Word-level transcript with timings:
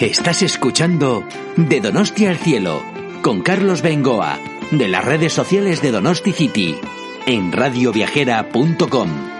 Estás 0.00 0.40
escuchando 0.40 1.22
De 1.58 1.80
Donostia 1.80 2.30
al 2.30 2.38
Cielo 2.38 2.80
con 3.20 3.42
Carlos 3.42 3.82
Bengoa 3.82 4.56
de 4.70 4.88
las 4.88 5.04
redes 5.04 5.32
sociales 5.32 5.82
de 5.82 5.90
Donosti 5.90 6.32
City 6.32 6.78
en 7.26 7.52
radioviajera.com. 7.52 9.37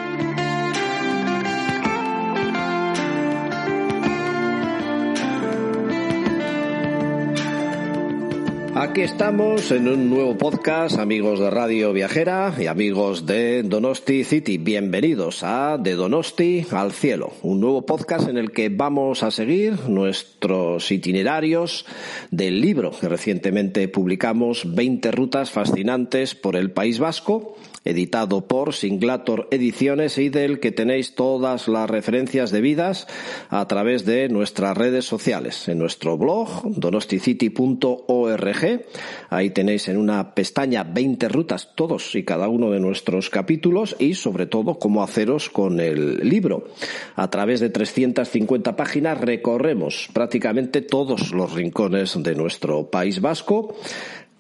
Aquí 8.99 9.05
estamos 9.05 9.71
en 9.71 9.87
un 9.87 10.11
nuevo 10.11 10.37
podcast, 10.37 10.99
amigos 10.99 11.39
de 11.39 11.51
Radio 11.51 11.93
Viajera 11.93 12.53
y 12.59 12.67
amigos 12.67 13.27
de 13.27 13.63
Donosti 13.63 14.25
City. 14.25 14.59
Bienvenidos 14.59 15.45
a 15.45 15.79
De 15.79 15.95
Donosti 15.95 16.67
al 16.73 16.91
Cielo, 16.91 17.33
un 17.43 17.61
nuevo 17.61 17.87
podcast 17.87 18.29
en 18.29 18.37
el 18.39 18.51
que 18.51 18.71
vamos 18.71 19.23
a 19.23 19.31
seguir 19.31 19.89
nuestros 19.89 20.91
itinerarios 20.91 21.87
del 22.33 22.61
libro 22.61 22.91
que 22.91 23.09
recientemente 23.09 23.87
publicamos, 23.87 24.75
20 24.75 25.13
rutas 25.13 25.53
fascinantes 25.53 26.35
por 26.35 26.57
el 26.57 26.73
País 26.73 26.99
Vasco, 26.99 27.57
editado 27.85 28.47
por 28.47 28.75
Singlator 28.75 29.49
Ediciones 29.51 30.19
y 30.19 30.29
del 30.29 30.61
que 30.61 30.73
tenéis 30.73 31.15
todas 31.15 31.69
las 31.69 31.89
referencias 31.89 32.51
debidas 32.51 33.07
a 33.49 33.67
través 33.67 34.05
de 34.05 34.29
nuestras 34.29 34.77
redes 34.77 35.05
sociales, 35.05 35.69
en 35.69 35.79
nuestro 35.79 36.19
blog 36.19 36.63
donosticity.org. 36.65 38.85
Ahí 39.31 39.51
tenéis 39.51 39.89
en 39.89 39.97
una 39.97 40.35
pestaña 40.35 40.85
20 40.85 41.29
rutas, 41.29 41.73
todos 41.75 42.15
y 42.15 42.25
cada 42.25 42.49
uno 42.49 42.71
de 42.71 42.81
nuestros 42.81 43.31
capítulos 43.31 43.97
y 43.99 44.15
sobre 44.15 44.47
todo 44.47 44.79
cómo 44.79 45.03
haceros 45.03 45.51
con 45.51 45.81
el 45.81 46.29
libro. 46.29 46.69
A 47.17 47.31
través 47.31 47.61
de 47.61 47.71
350 47.71 48.77
páginas 48.77 49.21
recorremos 49.21 50.09
prácticamente 50.13 50.83
todos 50.83 51.33
los 51.33 51.53
rincones 51.53 52.21
de 52.23 52.35
nuestro 52.35 52.91
País 52.91 53.21
Vasco 53.21 53.77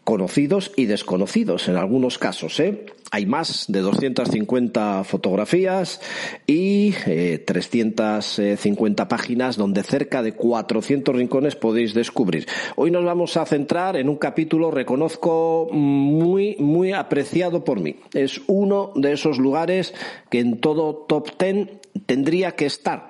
conocidos 0.09 0.73
y 0.75 0.87
desconocidos 0.87 1.69
en 1.69 1.77
algunos 1.77 2.17
casos. 2.17 2.59
¿eh? 2.61 2.87
Hay 3.11 3.27
más 3.27 3.67
de 3.69 3.81
250 3.81 5.05
fotografías 5.05 6.00
y 6.47 6.95
eh, 7.05 7.45
350 7.47 9.06
páginas 9.06 9.59
donde 9.59 9.83
cerca 9.83 10.23
de 10.23 10.33
400 10.33 11.15
rincones 11.15 11.56
podéis 11.56 11.92
descubrir. 11.92 12.47
Hoy 12.77 12.91
nos 12.91 13.05
vamos 13.05 13.37
a 13.37 13.45
centrar 13.45 13.98
en 13.98 14.09
un 14.09 14.17
capítulo, 14.17 14.70
reconozco, 14.70 15.69
muy, 15.73 16.56
muy 16.59 16.93
apreciado 16.93 17.62
por 17.62 17.78
mí. 17.78 17.97
Es 18.15 18.41
uno 18.47 18.93
de 18.95 19.12
esos 19.12 19.37
lugares 19.37 19.93
que 20.31 20.41
en 20.41 20.59
todo 20.59 21.05
top 21.06 21.39
10 21.39 21.69
tendría 22.06 22.53
que 22.53 22.65
estar 22.65 23.08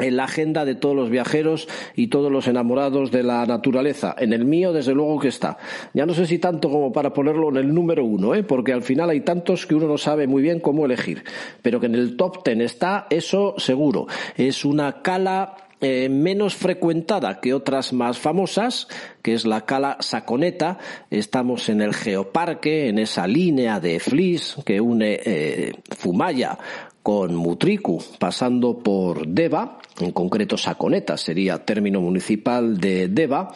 en 0.00 0.16
la 0.16 0.24
agenda 0.24 0.64
de 0.64 0.74
todos 0.74 0.96
los 0.96 1.08
viajeros 1.08 1.68
y 1.94 2.08
todos 2.08 2.30
los 2.30 2.48
enamorados 2.48 3.12
de 3.12 3.22
la 3.22 3.46
naturaleza. 3.46 4.14
En 4.18 4.32
el 4.32 4.44
mío, 4.44 4.72
desde 4.72 4.92
luego 4.92 5.20
que 5.20 5.28
está. 5.28 5.56
Ya 5.92 6.04
no 6.04 6.14
sé 6.14 6.26
si 6.26 6.38
tanto 6.38 6.68
como 6.68 6.92
para 6.92 7.12
ponerlo 7.12 7.48
en 7.50 7.56
el 7.58 7.72
número 7.72 8.04
uno, 8.04 8.34
¿eh? 8.34 8.42
porque 8.42 8.72
al 8.72 8.82
final 8.82 9.10
hay 9.10 9.20
tantos 9.20 9.66
que 9.66 9.74
uno 9.74 9.86
no 9.86 9.98
sabe 9.98 10.26
muy 10.26 10.42
bien 10.42 10.58
cómo 10.58 10.84
elegir. 10.84 11.22
Pero 11.62 11.78
que 11.78 11.86
en 11.86 11.94
el 11.94 12.16
top 12.16 12.42
ten 12.42 12.60
está, 12.60 13.06
eso 13.08 13.54
seguro. 13.56 14.06
Es 14.36 14.64
una 14.64 15.00
cala 15.00 15.54
eh, 15.80 16.08
menos 16.08 16.54
frecuentada 16.54 17.40
que 17.40 17.52
otras 17.52 17.92
más 17.92 18.18
famosas, 18.18 18.88
que 19.24 19.32
es 19.32 19.46
la 19.46 19.62
cala 19.62 19.96
Saconeta. 20.00 20.76
Estamos 21.10 21.70
en 21.70 21.80
el 21.80 21.94
Geoparque, 21.94 22.88
en 22.90 22.98
esa 22.98 23.26
línea 23.26 23.80
de 23.80 23.98
Flis 23.98 24.54
que 24.66 24.82
une 24.82 25.18
eh, 25.24 25.72
Fumaya 25.96 26.58
con 27.04 27.34
Mutriku, 27.34 28.02
pasando 28.18 28.78
por 28.78 29.28
Deva, 29.28 29.78
en 30.00 30.10
concreto 30.12 30.56
Saconeta 30.56 31.18
sería 31.18 31.62
término 31.62 32.00
municipal 32.00 32.78
de 32.78 33.08
Deva, 33.08 33.52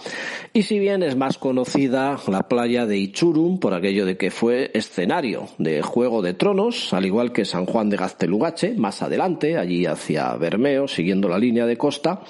y 0.53 0.65
si 0.65 0.79
bien 0.79 1.03
es 1.03 1.17
más 1.17 1.39
conocida 1.39 2.19
la 2.29 2.47
playa 2.47 2.85
de 2.85 2.99
Ichurum 2.99 3.59
por 3.59 3.73
aquello 3.73 4.05
de 4.05 4.19
que 4.19 4.31
fue 4.31 4.71
escenario 4.75 5.49
de 5.57 5.81
Juego 5.81 6.21
de 6.21 6.35
Tronos, 6.35 6.93
al 6.93 7.07
igual 7.07 7.33
que 7.33 7.47
San 7.47 7.65
Juan 7.65 7.89
de 7.89 7.97
Gaztelugache, 7.97 8.75
más 8.75 9.01
adelante, 9.01 9.57
allí 9.57 9.87
hacia 9.87 10.35
Bermeo, 10.35 10.87
siguiendo 10.87 11.27
la 11.27 11.39
línea 11.39 11.65
de 11.65 11.79
costa, 11.79 12.21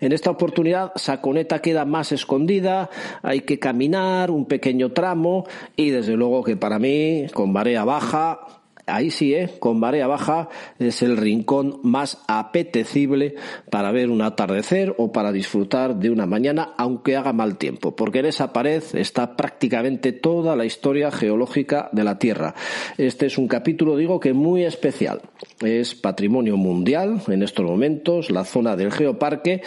en 0.00 0.10
esta 0.10 0.30
oportunidad 0.30 0.90
Saconeta 0.96 1.62
queda 1.62 1.84
más 1.84 2.10
escondida, 2.10 2.75
hay 3.22 3.40
que 3.40 3.58
caminar 3.58 4.30
un 4.30 4.46
pequeño 4.46 4.92
tramo 4.92 5.44
y 5.76 5.90
desde 5.90 6.16
luego 6.16 6.42
que 6.42 6.56
para 6.56 6.78
mí, 6.78 7.26
con 7.32 7.52
marea 7.52 7.84
baja, 7.84 8.40
ahí 8.86 9.10
sí, 9.10 9.34
¿eh? 9.34 9.50
con 9.58 9.78
marea 9.80 10.06
baja, 10.06 10.48
es 10.78 11.02
el 11.02 11.16
rincón 11.16 11.80
más 11.82 12.22
apetecible 12.28 13.34
para 13.70 13.90
ver 13.90 14.10
un 14.10 14.22
atardecer 14.22 14.94
o 14.98 15.12
para 15.12 15.32
disfrutar 15.32 15.96
de 15.96 16.10
una 16.10 16.26
mañana, 16.26 16.74
aunque 16.78 17.16
haga 17.16 17.32
mal 17.32 17.58
tiempo, 17.58 17.96
porque 17.96 18.20
en 18.20 18.26
esa 18.26 18.52
pared 18.52 18.82
está 18.94 19.36
prácticamente 19.36 20.12
toda 20.12 20.56
la 20.56 20.64
historia 20.64 21.10
geológica 21.10 21.88
de 21.92 22.04
la 22.04 22.18
Tierra. 22.18 22.54
Este 22.96 23.26
es 23.26 23.38
un 23.38 23.48
capítulo, 23.48 23.96
digo, 23.96 24.20
que 24.20 24.32
muy 24.32 24.64
especial. 24.64 25.20
Es 25.60 25.94
patrimonio 25.94 26.58
mundial 26.58 27.22
en 27.28 27.42
estos 27.42 27.64
momentos, 27.64 28.30
la 28.30 28.44
zona 28.44 28.76
del 28.76 28.92
geoparque, 28.92 29.62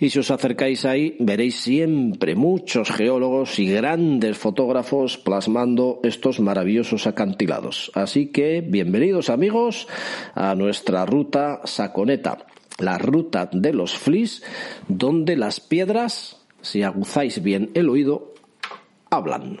y 0.00 0.08
si 0.08 0.18
os 0.18 0.30
acercáis 0.30 0.86
ahí 0.86 1.16
veréis 1.20 1.56
siempre 1.56 2.34
muchos 2.34 2.90
geólogos 2.90 3.58
y 3.58 3.66
grandes 3.66 4.38
fotógrafos 4.38 5.18
plasmando 5.18 6.00
estos 6.02 6.40
maravillosos 6.40 7.06
acantilados. 7.06 7.90
Así 7.94 8.28
que 8.28 8.62
bienvenidos 8.62 9.28
amigos 9.28 9.86
a 10.34 10.54
nuestra 10.54 11.04
ruta 11.04 11.60
Saconeta, 11.64 12.46
la 12.78 12.96
ruta 12.96 13.50
de 13.52 13.74
los 13.74 13.98
flis, 13.98 14.42
donde 14.88 15.36
las 15.36 15.60
piedras, 15.60 16.42
si 16.62 16.82
aguzáis 16.82 17.42
bien 17.42 17.70
el 17.74 17.90
oído, 17.90 18.32
hablan. 19.10 19.58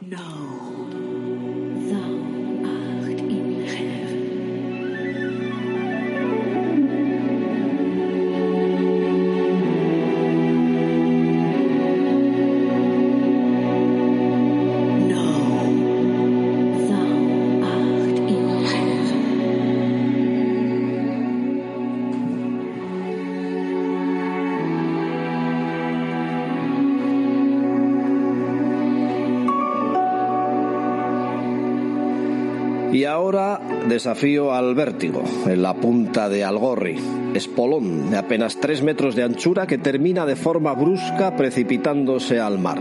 Y 32.94 33.06
ahora 33.06 33.60
desafío 33.88 34.54
al 34.54 34.76
vértigo, 34.76 35.24
en 35.48 35.62
la 35.62 35.74
punta 35.74 36.28
de 36.28 36.44
Algorri, 36.44 36.94
espolón 37.34 38.12
de 38.12 38.16
apenas 38.16 38.60
tres 38.60 38.84
metros 38.84 39.16
de 39.16 39.24
anchura 39.24 39.66
que 39.66 39.78
termina 39.78 40.24
de 40.24 40.36
forma 40.36 40.74
brusca 40.74 41.34
precipitándose 41.34 42.38
al 42.38 42.60
mar. 42.60 42.80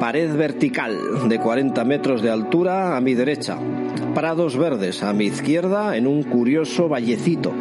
Pared 0.00 0.34
vertical 0.34 1.28
de 1.28 1.38
40 1.38 1.84
metros 1.84 2.22
de 2.22 2.30
altura 2.30 2.96
a 2.96 3.00
mi 3.02 3.12
derecha, 3.12 3.58
prados 4.14 4.56
verdes 4.56 5.02
a 5.02 5.12
mi 5.12 5.26
izquierda 5.26 5.98
en 5.98 6.06
un 6.06 6.22
curioso 6.22 6.88
vallecito, 6.88 7.52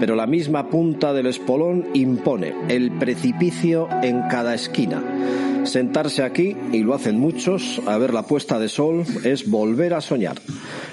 pero 0.00 0.16
la 0.16 0.26
misma 0.26 0.68
punta 0.68 1.12
del 1.12 1.26
espolón 1.26 1.86
impone 1.94 2.54
el 2.68 2.90
precipicio 2.90 3.86
en 4.02 4.22
cada 4.22 4.52
esquina. 4.52 5.00
Sentarse 5.64 6.22
aquí, 6.22 6.56
y 6.72 6.82
lo 6.82 6.94
hacen 6.94 7.18
muchos, 7.18 7.80
a 7.86 7.96
ver 7.98 8.12
la 8.12 8.22
puesta 8.22 8.58
de 8.58 8.68
sol 8.68 9.04
es 9.24 9.50
volver 9.50 9.94
a 9.94 10.00
soñar. 10.00 10.36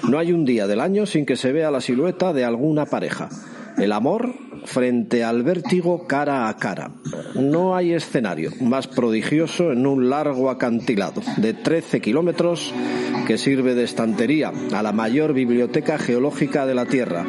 No 0.08 0.18
hay 0.18 0.32
un 0.32 0.44
día 0.44 0.66
del 0.66 0.80
año 0.80 1.06
sin 1.06 1.26
que 1.26 1.36
se 1.36 1.52
vea 1.52 1.70
la 1.70 1.80
silueta 1.80 2.32
de 2.32 2.44
alguna 2.44 2.86
pareja. 2.86 3.28
El 3.76 3.92
amor 3.92 4.34
frente 4.64 5.24
al 5.24 5.42
vértigo 5.42 6.06
cara 6.06 6.48
a 6.48 6.56
cara. 6.56 6.90
No 7.34 7.76
hay 7.76 7.92
escenario 7.92 8.50
más 8.60 8.86
prodigioso 8.86 9.72
en 9.72 9.86
un 9.86 10.08
largo 10.08 10.50
acantilado 10.50 11.22
de 11.36 11.54
13 11.54 12.00
kilómetros 12.00 12.72
que 13.26 13.38
sirve 13.38 13.74
de 13.74 13.84
estantería 13.84 14.52
a 14.72 14.82
la 14.82 14.92
mayor 14.92 15.32
biblioteca 15.32 15.98
geológica 15.98 16.66
de 16.66 16.74
la 16.74 16.86
Tierra. 16.86 17.24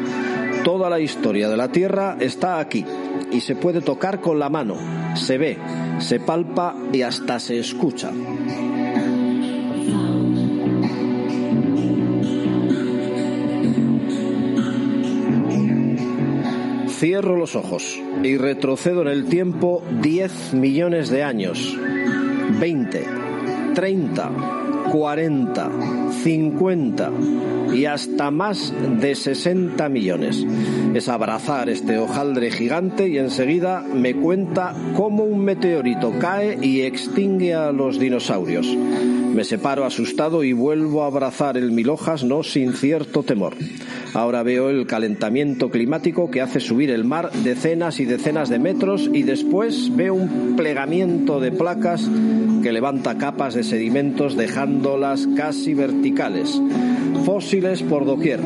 Toda 0.64 0.90
la 0.90 1.00
historia 1.00 1.50
de 1.50 1.58
la 1.58 1.72
Tierra 1.72 2.18
está 2.20 2.60
aquí 2.60 2.86
y 3.32 3.42
se 3.42 3.56
puede 3.56 3.82
tocar 3.82 4.22
con 4.22 4.40
la 4.40 4.50
mano, 4.50 4.76
se 5.16 5.38
ve, 5.38 5.58
se 6.00 6.20
palpa 6.20 6.76
y 6.92 7.02
hasta 7.02 7.40
se 7.40 7.60
escucha. 7.60 8.12
Cierro 16.88 17.36
los 17.36 17.56
ojos 17.56 18.00
y 18.24 18.38
retrocedo 18.38 19.02
en 19.02 19.10
el 19.10 19.26
tiempo 19.26 19.84
10 20.02 20.54
millones 20.54 21.10
de 21.10 21.24
años, 21.24 21.78
20, 22.60 23.06
30, 23.76 24.63
40, 24.94 25.72
50 26.24 27.12
y 27.74 27.86
hasta 27.86 28.30
más 28.30 28.72
de 29.00 29.16
60 29.16 29.90
millones. 29.90 30.46
Es 30.94 31.10
abrazar 31.10 31.68
este 31.68 31.98
hojaldre 31.98 32.52
gigante 32.52 33.08
y 33.08 33.18
enseguida 33.18 33.82
me 33.82 34.14
cuenta 34.14 34.76
cómo 34.96 35.24
un 35.24 35.44
meteorito 35.44 36.14
cae 36.20 36.60
y 36.62 36.82
extingue 36.82 37.56
a 37.56 37.72
los 37.72 37.98
dinosaurios. 37.98 38.68
Me 38.68 39.44
separo 39.44 39.84
asustado 39.84 40.44
y 40.44 40.54
vuelvo 40.54 41.02
a 41.02 41.08
abrazar 41.08 41.58
el 41.58 41.72
mil 41.72 41.90
hojas, 41.90 42.24
no 42.24 42.44
sin 42.44 42.74
cierto 42.74 43.24
temor. 43.24 43.56
Ahora 44.14 44.44
veo 44.44 44.70
el 44.70 44.86
calentamiento 44.86 45.72
climático 45.72 46.30
que 46.30 46.42
hace 46.42 46.60
subir 46.60 46.92
el 46.92 47.04
mar 47.04 47.32
decenas 47.44 48.00
y 48.00 48.06
decenas 48.06 48.48
de 48.50 48.60
metros 48.60 49.10
y 49.12 49.24
después 49.24 49.96
veo 49.96 50.14
un 50.14 50.56
plegamiento 50.56 51.40
de 51.40 51.52
placas 51.52 52.08
que 52.62 52.72
levanta 52.72 53.18
capas 53.18 53.56
de 53.56 53.64
sedimentos 53.64 54.38
dejándolas 54.38 55.28
casi 55.36 55.74
verticales. 55.74 56.62
Fósiles 57.26 57.82
por 57.82 58.06
doquier, 58.06 58.40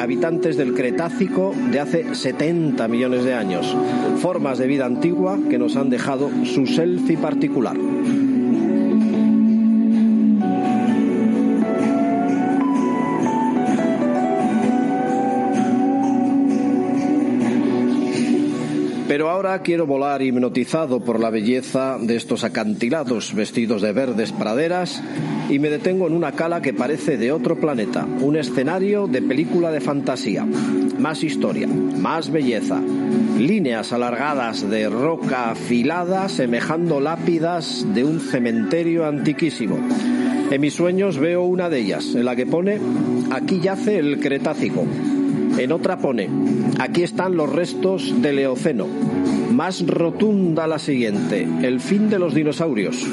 habitantes 0.00 0.56
del 0.56 0.72
Cretácico 0.72 1.52
de 1.70 1.80
hace 1.80 2.14
70 2.14 2.88
millones 2.88 3.24
de 3.24 3.34
años, 3.34 3.76
formas 4.18 4.58
de 4.58 4.68
vida 4.68 4.86
antigua 4.86 5.38
que 5.50 5.58
nos 5.58 5.76
han 5.76 5.90
dejado 5.90 6.30
su 6.44 6.66
selfie 6.66 7.18
particular. 7.18 7.76
Pero 19.10 19.28
ahora 19.28 19.60
quiero 19.62 19.88
volar 19.88 20.22
hipnotizado 20.22 21.00
por 21.00 21.18
la 21.18 21.30
belleza 21.30 21.98
de 22.00 22.14
estos 22.14 22.44
acantilados 22.44 23.34
vestidos 23.34 23.82
de 23.82 23.90
verdes 23.90 24.30
praderas 24.30 25.02
y 25.48 25.58
me 25.58 25.68
detengo 25.68 26.06
en 26.06 26.12
una 26.12 26.30
cala 26.30 26.62
que 26.62 26.72
parece 26.72 27.16
de 27.16 27.32
otro 27.32 27.58
planeta, 27.58 28.06
un 28.20 28.36
escenario 28.36 29.08
de 29.08 29.20
película 29.20 29.72
de 29.72 29.80
fantasía. 29.80 30.44
Más 30.44 31.24
historia, 31.24 31.66
más 31.66 32.30
belleza, 32.30 32.80
líneas 33.36 33.92
alargadas 33.92 34.70
de 34.70 34.88
roca 34.88 35.50
afilada 35.50 36.28
semejando 36.28 37.00
lápidas 37.00 37.84
de 37.92 38.04
un 38.04 38.20
cementerio 38.20 39.06
antiquísimo. 39.06 39.76
En 40.52 40.60
mis 40.60 40.74
sueños 40.74 41.18
veo 41.18 41.42
una 41.42 41.68
de 41.68 41.80
ellas, 41.80 42.14
en 42.14 42.24
la 42.24 42.36
que 42.36 42.46
pone 42.46 42.78
aquí 43.32 43.58
yace 43.58 43.98
el 43.98 44.20
Cretácico, 44.20 44.86
en 45.62 45.72
otra 45.72 45.98
pone, 45.98 46.28
aquí 46.78 47.02
están 47.02 47.36
los 47.36 47.50
restos 47.50 48.22
del 48.22 48.38
Eoceno. 48.38 48.86
Más 49.52 49.86
rotunda 49.86 50.66
la 50.66 50.78
siguiente, 50.78 51.46
el 51.62 51.80
fin 51.80 52.08
de 52.08 52.18
los 52.18 52.34
dinosaurios. 52.34 53.06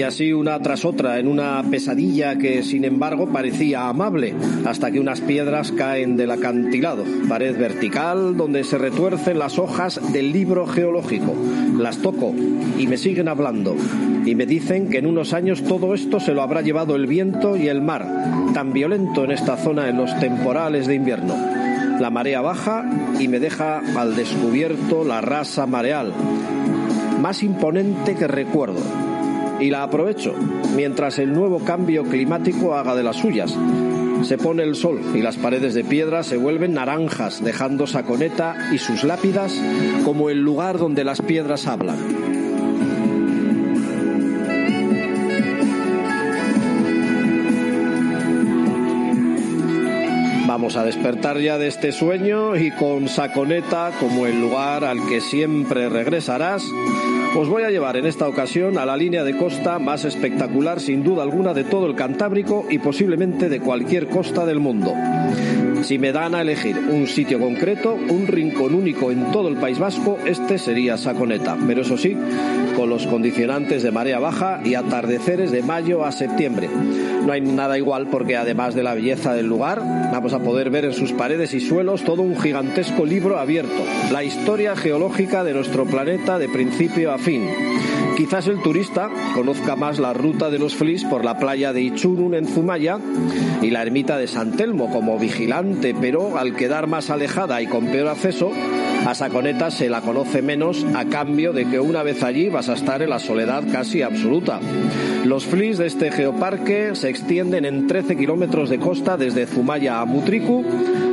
Y 0.00 0.02
así 0.02 0.32
una 0.32 0.58
tras 0.60 0.86
otra 0.86 1.18
en 1.18 1.28
una 1.28 1.62
pesadilla 1.70 2.38
que 2.38 2.62
sin 2.62 2.86
embargo 2.86 3.26
parecía 3.26 3.86
amable 3.86 4.32
hasta 4.64 4.90
que 4.90 4.98
unas 4.98 5.20
piedras 5.20 5.72
caen 5.72 6.16
del 6.16 6.30
acantilado, 6.30 7.04
pared 7.28 7.54
vertical 7.54 8.34
donde 8.34 8.64
se 8.64 8.78
retuercen 8.78 9.38
las 9.38 9.58
hojas 9.58 10.00
del 10.14 10.32
libro 10.32 10.66
geológico. 10.66 11.34
Las 11.76 11.98
toco 11.98 12.34
y 12.78 12.86
me 12.86 12.96
siguen 12.96 13.28
hablando 13.28 13.76
y 14.24 14.34
me 14.34 14.46
dicen 14.46 14.88
que 14.88 14.96
en 14.96 15.06
unos 15.06 15.34
años 15.34 15.62
todo 15.64 15.92
esto 15.92 16.18
se 16.18 16.32
lo 16.32 16.40
habrá 16.40 16.62
llevado 16.62 16.96
el 16.96 17.06
viento 17.06 17.58
y 17.58 17.68
el 17.68 17.82
mar, 17.82 18.06
tan 18.54 18.72
violento 18.72 19.24
en 19.24 19.32
esta 19.32 19.58
zona 19.58 19.90
en 19.90 19.98
los 19.98 20.18
temporales 20.18 20.86
de 20.86 20.94
invierno. 20.94 21.34
La 22.00 22.08
marea 22.08 22.40
baja 22.40 22.86
y 23.18 23.28
me 23.28 23.38
deja 23.38 23.82
al 23.98 24.16
descubierto 24.16 25.04
la 25.04 25.20
rasa 25.20 25.66
mareal, 25.66 26.14
más 27.20 27.42
imponente 27.42 28.14
que 28.14 28.26
recuerdo 28.26 29.09
y 29.60 29.70
la 29.70 29.82
aprovecho 29.82 30.34
mientras 30.74 31.18
el 31.18 31.32
nuevo 31.32 31.60
cambio 31.60 32.04
climático 32.04 32.74
haga 32.74 32.94
de 32.94 33.02
las 33.02 33.16
suyas. 33.16 33.56
Se 34.22 34.36
pone 34.36 34.62
el 34.62 34.74
sol 34.74 35.00
y 35.14 35.22
las 35.22 35.36
paredes 35.36 35.74
de 35.74 35.84
piedra 35.84 36.22
se 36.22 36.36
vuelven 36.36 36.74
naranjas, 36.74 37.42
dejando 37.42 37.86
Saconeta 37.86 38.70
y 38.72 38.78
sus 38.78 39.04
lápidas 39.04 39.60
como 40.04 40.30
el 40.30 40.40
lugar 40.40 40.78
donde 40.78 41.04
las 41.04 41.22
piedras 41.22 41.66
hablan. 41.66 41.96
Vamos 50.46 50.76
a 50.76 50.84
despertar 50.84 51.38
ya 51.38 51.58
de 51.58 51.68
este 51.68 51.92
sueño 51.92 52.56
y 52.56 52.72
con 52.72 53.08
Saconeta 53.08 53.92
como 54.00 54.26
el 54.26 54.40
lugar 54.40 54.84
al 54.84 54.98
que 55.08 55.20
siempre 55.20 55.88
regresarás, 55.88 56.64
os 57.36 57.48
voy 57.48 57.62
a 57.62 57.70
llevar 57.70 57.96
en 57.96 58.06
esta 58.06 58.28
ocasión 58.28 58.78
a 58.78 58.84
la 58.84 58.96
línea 58.96 59.24
de 59.24 59.36
costa 59.36 59.78
más 59.78 60.04
espectacular 60.04 60.80
sin 60.80 61.04
duda 61.04 61.22
alguna 61.22 61.54
de 61.54 61.64
todo 61.64 61.86
el 61.86 61.94
Cantábrico 61.94 62.66
y 62.68 62.78
posiblemente 62.78 63.48
de 63.48 63.60
cualquier 63.60 64.08
costa 64.08 64.44
del 64.44 64.58
mundo. 64.58 64.92
Si 65.82 65.98
me 65.98 66.12
dan 66.12 66.34
a 66.34 66.42
elegir 66.42 66.76
un 66.78 67.06
sitio 67.06 67.38
concreto, 67.38 67.94
un 67.94 68.26
rincón 68.26 68.74
único 68.74 69.10
en 69.10 69.30
todo 69.32 69.48
el 69.48 69.56
País 69.56 69.78
Vasco, 69.78 70.18
este 70.26 70.58
sería 70.58 70.96
Saconeta. 70.96 71.56
Pero 71.66 71.82
eso 71.82 71.96
sí, 71.96 72.16
los 72.86 73.06
condicionantes 73.06 73.82
de 73.82 73.90
marea 73.90 74.18
baja 74.18 74.60
y 74.64 74.74
atardeceres 74.74 75.50
de 75.50 75.62
mayo 75.62 76.04
a 76.04 76.12
septiembre. 76.12 76.68
No 77.24 77.32
hay 77.32 77.40
nada 77.40 77.78
igual 77.78 78.08
porque 78.08 78.36
además 78.36 78.74
de 78.74 78.82
la 78.82 78.94
belleza 78.94 79.34
del 79.34 79.46
lugar, 79.46 79.80
vamos 80.12 80.32
a 80.32 80.40
poder 80.40 80.70
ver 80.70 80.84
en 80.84 80.94
sus 80.94 81.12
paredes 81.12 81.54
y 81.54 81.60
suelos 81.60 82.02
todo 82.04 82.22
un 82.22 82.38
gigantesco 82.38 83.04
libro 83.04 83.38
abierto, 83.38 83.84
la 84.10 84.24
historia 84.24 84.76
geológica 84.76 85.44
de 85.44 85.54
nuestro 85.54 85.84
planeta 85.84 86.38
de 86.38 86.48
principio 86.48 87.12
a 87.12 87.18
fin. 87.18 87.48
Quizás 88.16 88.48
el 88.48 88.60
turista 88.60 89.08
conozca 89.34 89.76
más 89.76 89.98
la 89.98 90.12
ruta 90.12 90.50
de 90.50 90.58
los 90.58 90.74
flis 90.74 91.04
por 91.04 91.24
la 91.24 91.38
playa 91.38 91.72
de 91.72 91.80
Ichurun 91.80 92.34
en 92.34 92.46
Zumaya 92.46 92.98
y 93.62 93.70
la 93.70 93.80
ermita 93.80 94.18
de 94.18 94.26
San 94.26 94.52
Telmo 94.52 94.90
como 94.90 95.18
vigilante, 95.18 95.94
pero 95.98 96.36
al 96.36 96.54
quedar 96.54 96.86
más 96.86 97.08
alejada 97.08 97.62
y 97.62 97.66
con 97.66 97.86
peor 97.86 98.08
acceso, 98.08 98.52
a 99.06 99.14
Saconeta 99.14 99.70
se 99.70 99.88
la 99.88 100.02
conoce 100.02 100.42
menos 100.42 100.84
a 100.94 101.04
cambio 101.06 101.52
de 101.52 101.66
que 101.66 101.80
una 101.80 102.02
vez 102.02 102.22
allí 102.22 102.48
vas 102.48 102.68
a 102.68 102.74
estar 102.74 103.02
en 103.02 103.10
la 103.10 103.18
soledad 103.18 103.64
casi 103.72 104.02
absoluta. 104.02 104.60
Los 105.24 105.44
flis 105.44 105.78
de 105.78 105.86
este 105.86 106.10
geoparque 106.10 106.94
se 106.94 107.08
extienden 107.08 107.64
en 107.64 107.86
13 107.86 108.16
kilómetros 108.16 108.70
de 108.70 108.78
costa 108.78 109.16
desde 109.16 109.46
Zumaya 109.46 110.00
a 110.00 110.04
Mutriku, 110.04 110.64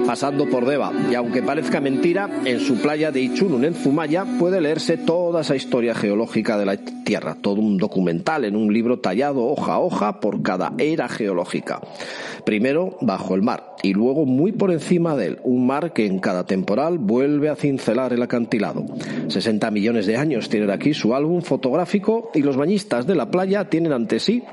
pasando 0.06 0.50
por 0.50 0.66
Deva. 0.66 0.94
Y 1.12 1.16
aunque 1.16 1.44
parezca 1.44 1.82
mentira, 1.82 2.30
en 2.46 2.60
su 2.60 2.76
playa 2.82 3.12
de 3.12 3.22
Ichurun 3.22 3.66
en 3.66 3.74
Zumaya 3.74 4.26
puede 4.40 4.62
leerse 4.62 4.98
toda 4.98 5.42
esa 5.42 5.56
historia 5.56 5.94
geológica 5.94 6.58
de 6.58 6.66
la 6.66 6.78
Tierra, 6.78 7.36
todo 7.40 7.62
un 7.62 7.78
documental 7.78 8.46
en 8.46 8.56
un 8.56 8.74
libro 8.74 9.00
tallado 9.00 9.46
hoja 9.46 9.76
a 9.76 9.80
hoja 9.80 10.20
por 10.20 10.42
cada 10.42 10.74
era 10.78 11.08
geológica. 11.08 11.82
Primero 12.46 12.98
bajo 13.02 13.36
el 13.36 13.42
mar 13.42 13.76
y 13.84 13.94
luego 13.94 14.26
muy 14.26 14.52
por 14.52 14.72
encima 14.72 15.16
de 15.16 15.28
él, 15.28 15.40
un 15.44 15.68
mar 15.68 15.94
que 15.94 16.06
en 16.06 16.20
cada 16.20 16.46
temporal 16.46 16.98
vuelve 16.98 17.50
a 17.50 17.56
cincelar 17.78 18.14
el 18.14 18.22
acantilado. 18.22 18.86
60 19.28 19.70
millones 19.72 20.06
de 20.08 20.18
años 20.18 20.50
tiene 20.50 20.72
aquí 20.72 20.94
su 20.94 21.14
álbum 21.14 21.42
fotográfico 21.42 22.32
y 22.34 22.42
los 22.42 22.58
bañistas 22.58 23.06
de 23.06 23.16
la 23.16 23.30
playa 23.30 23.70
tienen 23.70 23.94
ante 23.94 24.20
sí 24.20 24.44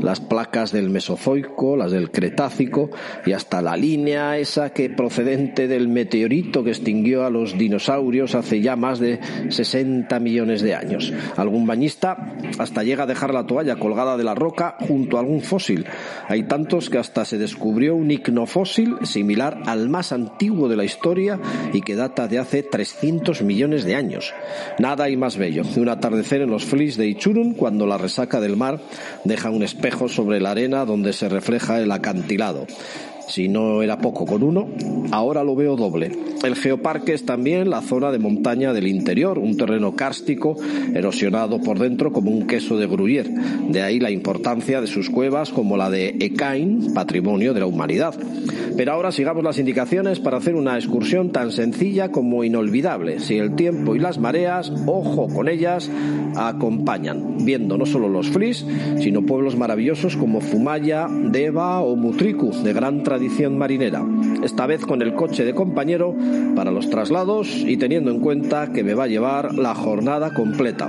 las 0.00 0.20
placas 0.20 0.72
del 0.72 0.90
Mesozoico, 0.90 1.76
las 1.76 1.92
del 1.92 2.10
Cretácico 2.10 2.90
y 3.26 3.32
hasta 3.32 3.60
la 3.60 3.76
línea 3.76 4.38
esa 4.38 4.70
que 4.70 4.88
procedente 4.88 5.68
del 5.68 5.88
meteorito 5.88 6.64
que 6.64 6.70
extinguió 6.70 7.24
a 7.24 7.30
los 7.30 7.58
dinosaurios 7.58 8.34
hace 8.34 8.60
ya 8.60 8.76
más 8.76 8.98
de 8.98 9.20
60 9.48 10.18
millones 10.20 10.62
de 10.62 10.74
años. 10.74 11.12
Algún 11.36 11.66
bañista 11.66 12.34
hasta 12.58 12.82
llega 12.82 13.04
a 13.04 13.06
dejar 13.06 13.34
la 13.34 13.46
toalla 13.46 13.76
colgada 13.76 14.16
de 14.16 14.24
la 14.24 14.34
roca 14.34 14.76
junto 14.80 15.16
a 15.16 15.20
algún 15.20 15.42
fósil. 15.42 15.86
Hay 16.28 16.44
tantos 16.44 16.88
que 16.88 16.98
hasta 16.98 17.24
se 17.24 17.38
descubrió 17.38 17.94
un 17.94 18.10
icnofósil 18.10 18.96
similar 19.02 19.62
al 19.66 19.88
más 19.88 20.12
antiguo 20.12 20.68
de 20.68 20.76
la 20.76 20.84
historia 20.84 21.38
y 21.72 21.82
que 21.82 21.96
data 21.96 22.28
de 22.28 22.38
hace 22.38 22.62
300 22.70 23.42
millones 23.42 23.84
de 23.84 23.96
años. 23.96 24.32
Nada 24.78 25.04
hay 25.04 25.16
más 25.16 25.36
bello 25.36 25.62
que 25.62 25.80
un 25.80 25.88
atardecer 25.88 26.40
en 26.42 26.50
los 26.50 26.64
flis 26.64 26.96
de 26.96 27.08
Ichurun 27.08 27.54
cuando 27.54 27.86
la 27.86 27.98
resaca 27.98 28.40
del 28.40 28.56
mar 28.56 28.80
deja 29.24 29.50
un 29.50 29.62
espejo 29.62 30.08
sobre 30.08 30.40
la 30.40 30.52
arena 30.52 30.84
donde 30.84 31.12
se 31.12 31.28
refleja 31.28 31.80
el 31.80 31.92
acantilado. 31.92 32.66
Si 33.30 33.48
no 33.48 33.80
era 33.80 33.98
poco 33.98 34.26
con 34.26 34.42
uno, 34.42 34.66
ahora 35.12 35.44
lo 35.44 35.54
veo 35.54 35.76
doble. 35.76 36.10
El 36.42 36.56
geoparque 36.56 37.14
es 37.14 37.24
también 37.24 37.70
la 37.70 37.80
zona 37.80 38.10
de 38.10 38.18
montaña 38.18 38.72
del 38.72 38.88
interior, 38.88 39.38
un 39.38 39.56
terreno 39.56 39.94
cárstico, 39.94 40.56
erosionado 40.94 41.60
por 41.60 41.78
dentro 41.78 42.12
como 42.12 42.32
un 42.32 42.48
queso 42.48 42.76
de 42.76 42.88
Gruyère. 42.88 43.30
De 43.68 43.82
ahí 43.82 44.00
la 44.00 44.10
importancia 44.10 44.80
de 44.80 44.88
sus 44.88 45.10
cuevas 45.10 45.50
como 45.50 45.76
la 45.76 45.90
de 45.90 46.16
Ekain, 46.18 46.92
patrimonio 46.92 47.54
de 47.54 47.60
la 47.60 47.66
humanidad. 47.66 48.16
Pero 48.76 48.92
ahora 48.92 49.12
sigamos 49.12 49.44
las 49.44 49.58
indicaciones 49.58 50.18
para 50.18 50.38
hacer 50.38 50.56
una 50.56 50.76
excursión 50.76 51.30
tan 51.30 51.52
sencilla 51.52 52.10
como 52.10 52.42
inolvidable. 52.42 53.20
Si 53.20 53.36
el 53.36 53.54
tiempo 53.54 53.94
y 53.94 54.00
las 54.00 54.18
mareas, 54.18 54.72
ojo 54.86 55.28
con 55.28 55.48
ellas, 55.48 55.90
acompañan, 56.34 57.44
viendo 57.44 57.76
no 57.76 57.86
solo 57.86 58.08
los 58.08 58.28
flis, 58.28 58.64
sino 58.98 59.22
pueblos 59.22 59.56
maravillosos 59.56 60.16
como 60.16 60.40
Fumaya, 60.40 61.06
Deva 61.10 61.80
o 61.80 61.94
Mutriku, 61.94 62.50
de 62.62 62.72
gran 62.72 63.02
tradición 63.02 63.19
marinera. 63.50 64.04
Esta 64.42 64.66
vez 64.66 64.84
con 64.86 65.02
el 65.02 65.14
coche 65.14 65.44
de 65.44 65.54
compañero 65.54 66.14
para 66.54 66.70
los 66.70 66.88
traslados 66.88 67.48
y 67.54 67.76
teniendo 67.76 68.10
en 68.10 68.20
cuenta 68.20 68.72
que 68.72 68.82
me 68.82 68.94
va 68.94 69.04
a 69.04 69.08
llevar 69.08 69.54
la 69.54 69.74
jornada 69.74 70.32
completa. 70.32 70.88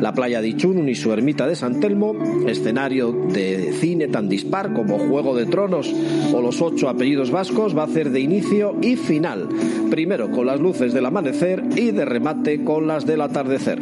La 0.00 0.12
playa 0.12 0.40
de 0.40 0.48
Ichunun 0.48 0.88
y 0.88 0.94
su 0.94 1.12
ermita 1.12 1.46
de 1.46 1.56
San 1.56 1.80
Telmo, 1.80 2.14
escenario 2.46 3.12
de 3.12 3.72
cine 3.74 4.08
tan 4.08 4.28
dispar 4.28 4.72
como 4.72 4.98
Juego 4.98 5.34
de 5.36 5.46
Tronos 5.46 5.92
o 6.32 6.40
los 6.40 6.60
ocho 6.62 6.88
apellidos 6.88 7.30
vascos, 7.30 7.76
va 7.76 7.84
a 7.84 7.88
ser 7.88 8.10
de 8.10 8.20
inicio 8.20 8.76
y 8.80 8.96
final. 8.96 9.48
Primero 9.90 10.30
con 10.30 10.46
las 10.46 10.60
luces 10.60 10.92
del 10.92 11.06
amanecer 11.06 11.62
y 11.76 11.90
de 11.90 12.04
remate 12.04 12.64
con 12.64 12.86
las 12.86 13.06
del 13.06 13.20
atardecer. 13.20 13.78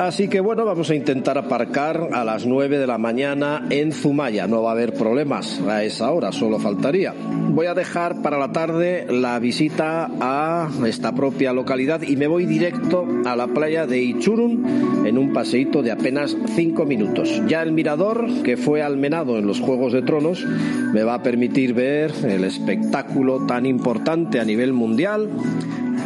Así 0.00 0.28
que 0.28 0.40
bueno, 0.40 0.64
vamos 0.64 0.88
a 0.88 0.94
intentar 0.94 1.36
aparcar 1.36 2.08
a 2.12 2.24
las 2.24 2.46
9 2.46 2.78
de 2.78 2.86
la 2.86 2.96
mañana 2.96 3.66
en 3.68 3.92
Zumaya. 3.92 4.46
No 4.46 4.62
va 4.62 4.70
a 4.70 4.72
haber 4.72 4.94
problemas 4.94 5.60
a 5.68 5.84
esa 5.84 6.10
hora, 6.10 6.32
solo 6.32 6.58
faltaría. 6.58 7.12
Voy 7.50 7.66
a 7.66 7.74
dejar 7.74 8.22
para 8.22 8.38
la 8.38 8.50
tarde 8.50 9.06
la 9.10 9.38
visita 9.38 10.10
a 10.18 10.70
esta 10.86 11.14
propia 11.14 11.52
localidad 11.52 12.00
y 12.00 12.16
me 12.16 12.28
voy 12.28 12.46
directo 12.46 13.06
a 13.26 13.36
la 13.36 13.48
playa 13.48 13.86
de 13.86 14.00
Ichurun 14.00 15.04
en 15.04 15.18
un 15.18 15.34
paseíto 15.34 15.82
de 15.82 15.92
apenas 15.92 16.34
5 16.46 16.86
minutos. 16.86 17.42
Ya 17.46 17.60
el 17.62 17.72
mirador, 17.72 18.26
que 18.42 18.56
fue 18.56 18.80
almenado 18.80 19.36
en 19.36 19.46
los 19.46 19.60
Juegos 19.60 19.92
de 19.92 20.00
Tronos, 20.00 20.46
me 20.94 21.02
va 21.02 21.16
a 21.16 21.22
permitir 21.22 21.74
ver 21.74 22.10
el 22.26 22.44
espectáculo 22.44 23.44
tan 23.44 23.66
importante 23.66 24.40
a 24.40 24.46
nivel 24.46 24.72
mundial 24.72 25.28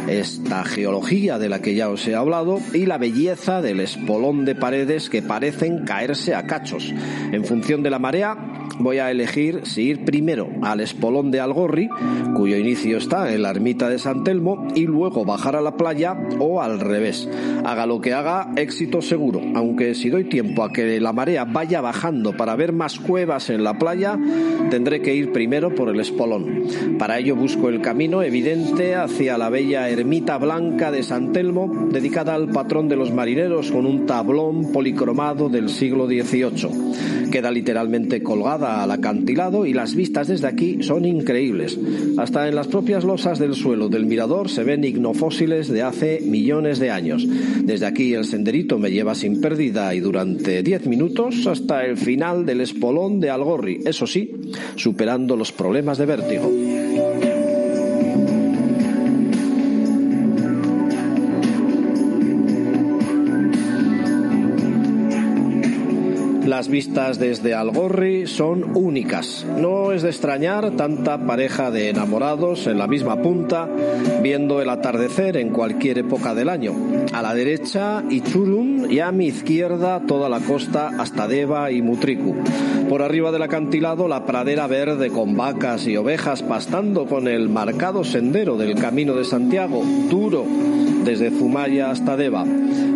esta 0.07 0.63
geología 0.63 1.39
de 1.39 1.49
la 1.49 1.61
que 1.61 1.75
ya 1.75 1.89
os 1.89 2.07
he 2.07 2.15
hablado 2.15 2.59
y 2.73 2.85
la 2.85 2.97
belleza 2.97 3.61
del 3.61 3.79
espolón 3.79 4.45
de 4.45 4.55
paredes 4.55 5.09
que 5.09 5.21
parecen 5.21 5.85
caerse 5.85 6.35
a 6.35 6.45
cachos. 6.45 6.93
En 7.31 7.43
función 7.45 7.83
de 7.83 7.89
la 7.89 7.99
marea, 7.99 8.37
voy 8.79 8.99
a 8.99 9.11
elegir 9.11 9.61
si 9.63 9.83
ir 9.83 10.05
primero 10.05 10.49
al 10.61 10.79
espolón 10.81 11.31
de 11.31 11.39
Algorri, 11.39 11.89
cuyo 12.35 12.57
inicio 12.57 12.97
está 12.97 13.33
en 13.33 13.41
la 13.41 13.49
ermita 13.49 13.89
de 13.89 13.99
San 13.99 14.23
Telmo, 14.23 14.67
y 14.75 14.85
luego 14.85 15.25
bajar 15.25 15.55
a 15.55 15.61
la 15.61 15.77
playa 15.77 16.17
o 16.39 16.61
al 16.61 16.79
revés. 16.79 17.29
Haga 17.63 17.85
lo 17.85 18.01
que 18.01 18.13
haga, 18.13 18.51
éxito 18.55 19.01
seguro, 19.01 19.41
aunque 19.55 19.95
si 19.95 20.09
doy 20.09 20.25
tiempo 20.25 20.63
a 20.63 20.71
que 20.71 20.99
la 20.99 21.13
marea 21.13 21.45
vaya 21.45 21.81
bajando 21.81 22.35
para 22.35 22.55
ver 22.55 22.73
más 22.73 22.99
cuevas 22.99 23.49
en 23.49 23.63
la 23.63 23.77
playa, 23.77 24.17
tendré 24.69 25.01
que 25.01 25.15
ir 25.15 25.31
primero 25.31 25.73
por 25.73 25.89
el 25.89 25.99
espolón. 25.99 26.63
Para 26.97 27.19
ello 27.19 27.35
busco 27.35 27.69
el 27.69 27.81
camino 27.81 28.21
evidente 28.21 28.95
hacia 28.95 29.37
la 29.37 29.49
bella 29.49 29.89
ermita 29.99 30.37
blanca 30.37 30.91
de 30.91 31.03
San 31.03 31.31
Telmo, 31.31 31.87
dedicada 31.89 32.35
al 32.35 32.49
patrón 32.49 32.89
de 32.89 32.97
los 32.97 33.13
marineros 33.13 33.71
con 33.71 33.85
un 33.85 34.05
tablón 34.05 34.73
policromado 34.73 35.47
del 35.47 35.69
siglo 35.69 36.05
XVIII. 36.05 37.29
Queda 37.31 37.49
literalmente 37.49 38.21
colgada 38.21 38.83
al 38.83 38.91
acantilado 38.91 39.65
y 39.65 39.73
las 39.73 39.95
vistas 39.95 40.27
desde 40.27 40.47
aquí 40.47 40.83
son 40.83 41.05
increíbles. 41.05 41.79
Hasta 42.17 42.47
en 42.47 42.55
las 42.55 42.67
propias 42.67 43.03
losas 43.03 43.39
del 43.39 43.55
suelo 43.55 43.87
del 43.87 44.05
mirador 44.05 44.49
se 44.49 44.63
ven 44.63 44.83
ignofósiles 44.83 45.69
de 45.69 45.81
hace 45.81 46.21
millones 46.25 46.79
de 46.79 46.91
años. 46.91 47.25
Desde 47.63 47.85
aquí 47.85 48.13
el 48.13 48.25
senderito 48.25 48.77
me 48.77 48.91
lleva 48.91 49.15
sin 49.15 49.39
pérdida 49.39 49.95
y 49.95 50.01
durante 50.01 50.61
10 50.61 50.87
minutos 50.87 51.47
hasta 51.47 51.85
el 51.85 51.97
final 51.97 52.45
del 52.45 52.61
espolón 52.61 53.19
de 53.19 53.29
Algorri, 53.29 53.79
eso 53.85 54.05
sí, 54.05 54.31
superando 54.75 55.35
los 55.35 55.51
problemas 55.51 55.97
de 55.97 56.05
vértigo. 56.05 56.51
Las 66.45 66.67
vistas 66.67 67.17
desde 67.17 67.55
Algorri 67.55 68.27
son 68.27 68.77
únicas. 68.77 69.43
No 69.57 69.91
es 69.91 70.03
de 70.03 70.09
extrañar 70.09 70.71
tanta 70.77 71.17
pareja 71.25 71.71
de 71.71 71.89
enamorados 71.89 72.67
en 72.67 72.77
la 72.77 72.85
misma 72.85 73.19
punta, 73.23 73.67
viendo 74.21 74.61
el 74.61 74.69
atardecer 74.69 75.37
en 75.37 75.49
cualquier 75.49 75.97
época 75.97 76.35
del 76.35 76.49
año. 76.49 76.73
A 77.13 77.23
la 77.23 77.33
derecha, 77.33 78.03
Ichurun 78.11 78.91
y 78.91 78.99
a 78.99 79.11
mi 79.11 79.25
izquierda 79.25 80.01
toda 80.05 80.29
la 80.29 80.39
costa 80.39 80.91
hasta 80.99 81.27
Deva 81.27 81.71
y 81.71 81.81
Mutriku. 81.81 82.35
Por 82.89 83.01
arriba 83.01 83.31
del 83.31 83.41
acantilado, 83.41 84.07
la 84.07 84.27
pradera 84.27 84.67
verde 84.67 85.09
con 85.09 85.35
vacas 85.35 85.87
y 85.87 85.97
ovejas 85.97 86.43
pastando 86.43 87.07
con 87.07 87.27
el 87.27 87.49
marcado 87.49 88.03
sendero 88.03 88.55
del 88.55 88.75
Camino 88.75 89.15
de 89.15 89.25
Santiago, 89.25 89.83
duro 90.11 90.45
desde 91.05 91.29
Zumaya 91.29 91.91
hasta 91.91 92.17
Deva. 92.17 92.43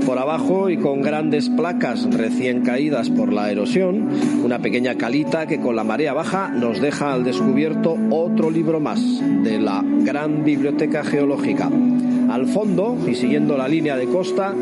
Por 0.05 0.17
abajo 0.17 0.69
y 0.69 0.77
con 0.77 1.01
grandes 1.01 1.49
placas 1.49 2.07
recién 2.11 2.61
caídas 2.63 3.09
por 3.09 3.31
la 3.31 3.51
erosión, 3.51 4.09
una 4.43 4.59
pequeña 4.59 4.95
calita 4.95 5.45
que 5.45 5.59
con 5.59 5.75
la 5.75 5.83
marea 5.83 6.13
baja 6.13 6.49
nos 6.49 6.81
deja 6.81 7.13
al 7.13 7.23
descubierto 7.23 7.95
otro 8.09 8.49
libro 8.49 8.79
más 8.79 8.99
de 9.43 9.59
la 9.59 9.83
gran 9.85 10.43
biblioteca 10.43 11.03
geológica. 11.03 11.69
Al 12.29 12.47
fondo, 12.47 12.97
y 13.07 13.15
siguiendo 13.15 13.57
la 13.57 13.67
línea 13.67 13.95
de 13.95 14.07
costa, 14.07 14.53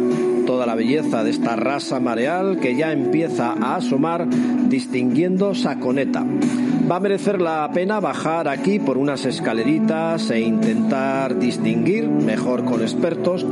toda 0.46 0.66
la 0.66 0.76
belleza 0.76 1.24
de 1.24 1.32
esta 1.32 1.56
raza 1.56 2.00
mareal 2.00 2.60
que 2.60 2.76
ya 2.76 2.92
empieza 2.92 3.54
a 3.54 3.76
asomar 3.78 4.28
distinguiendo 4.70 5.56
Saconeta. 5.56 6.26
Va 6.90 6.96
a 6.96 7.00
merecer 7.02 7.42
la 7.42 7.70
pena 7.74 8.00
bajar 8.00 8.48
aquí 8.48 8.80
por 8.80 8.98
unas 8.98 9.26
escaleritas 9.26 10.30
e 10.30 10.40
intentar 10.40 11.38
distinguir, 11.38 12.08
mejor 12.08 12.64
con 12.64 12.82
expertos, 12.82 13.46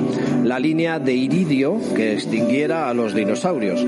la 0.46 0.58
línea 0.58 1.00
de 1.00 1.16
iridio 1.16 1.78
que 1.98 2.14
extinguiera 2.14 2.90
a 2.90 2.94
los 2.94 3.14
dinosaurios. 3.14 3.86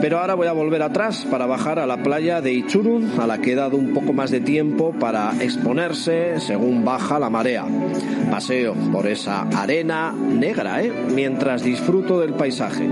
Pero 0.00 0.20
ahora 0.20 0.34
voy 0.34 0.46
a 0.46 0.52
volver 0.52 0.80
atrás 0.82 1.26
para 1.28 1.46
bajar 1.46 1.80
a 1.80 1.86
la 1.86 2.04
playa 2.04 2.40
de 2.40 2.52
Ichurun, 2.52 3.18
a 3.18 3.26
la 3.26 3.38
que 3.38 3.52
he 3.52 3.56
dado 3.56 3.76
un 3.76 3.92
poco 3.94 4.12
más 4.12 4.30
de 4.30 4.40
tiempo 4.40 4.92
para 4.92 5.32
exponerse 5.40 6.38
según 6.38 6.84
baja 6.84 7.18
la 7.18 7.30
marea. 7.30 7.66
Paseo 8.30 8.74
por 8.92 9.08
esa 9.08 9.42
arena 9.42 10.12
negra, 10.12 10.82
¿eh? 10.82 10.92
mientras 11.12 11.64
disfruto 11.64 12.20
del 12.20 12.34
paisaje. 12.34 12.88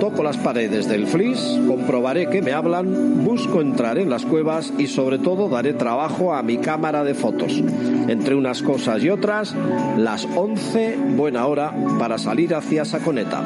Toco 0.00 0.24
las 0.24 0.36
paredes 0.36 0.88
del 0.88 1.06
flis, 1.06 1.60
comprobaré 1.66 2.28
que 2.28 2.42
me 2.42 2.52
hablan, 2.52 3.24
busco 3.24 3.60
entrar 3.60 3.98
en 3.98 4.10
las 4.10 4.24
cuevas 4.24 4.72
y 4.78 4.88
sobre 4.88 5.18
todo 5.18 5.43
daré 5.48 5.74
trabajo 5.74 6.34
a 6.34 6.42
mi 6.42 6.58
cámara 6.58 7.04
de 7.04 7.14
fotos. 7.14 7.62
Entre 8.08 8.34
unas 8.34 8.62
cosas 8.62 9.02
y 9.02 9.10
otras, 9.10 9.54
las 9.96 10.26
11, 10.36 10.98
buena 11.16 11.46
hora 11.46 11.72
para 11.98 12.18
salir 12.18 12.54
hacia 12.54 12.84
Saconeta. 12.84 13.42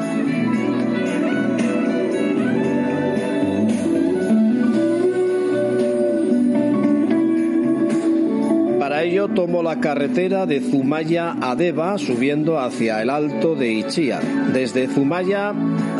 Para 8.79 9.03
ello 9.03 9.27
tomo 9.27 9.61
la 9.61 9.79
carretera 9.79 10.45
de 10.45 10.61
Zumaya 10.61 11.35
a 11.41 11.55
Deva 11.55 11.97
subiendo 11.97 12.59
hacia 12.59 13.01
el 13.01 13.09
alto 13.09 13.55
de 13.55 13.71
Ichia. 13.71 14.19
Desde 14.51 14.87
Zumaya 14.87 15.53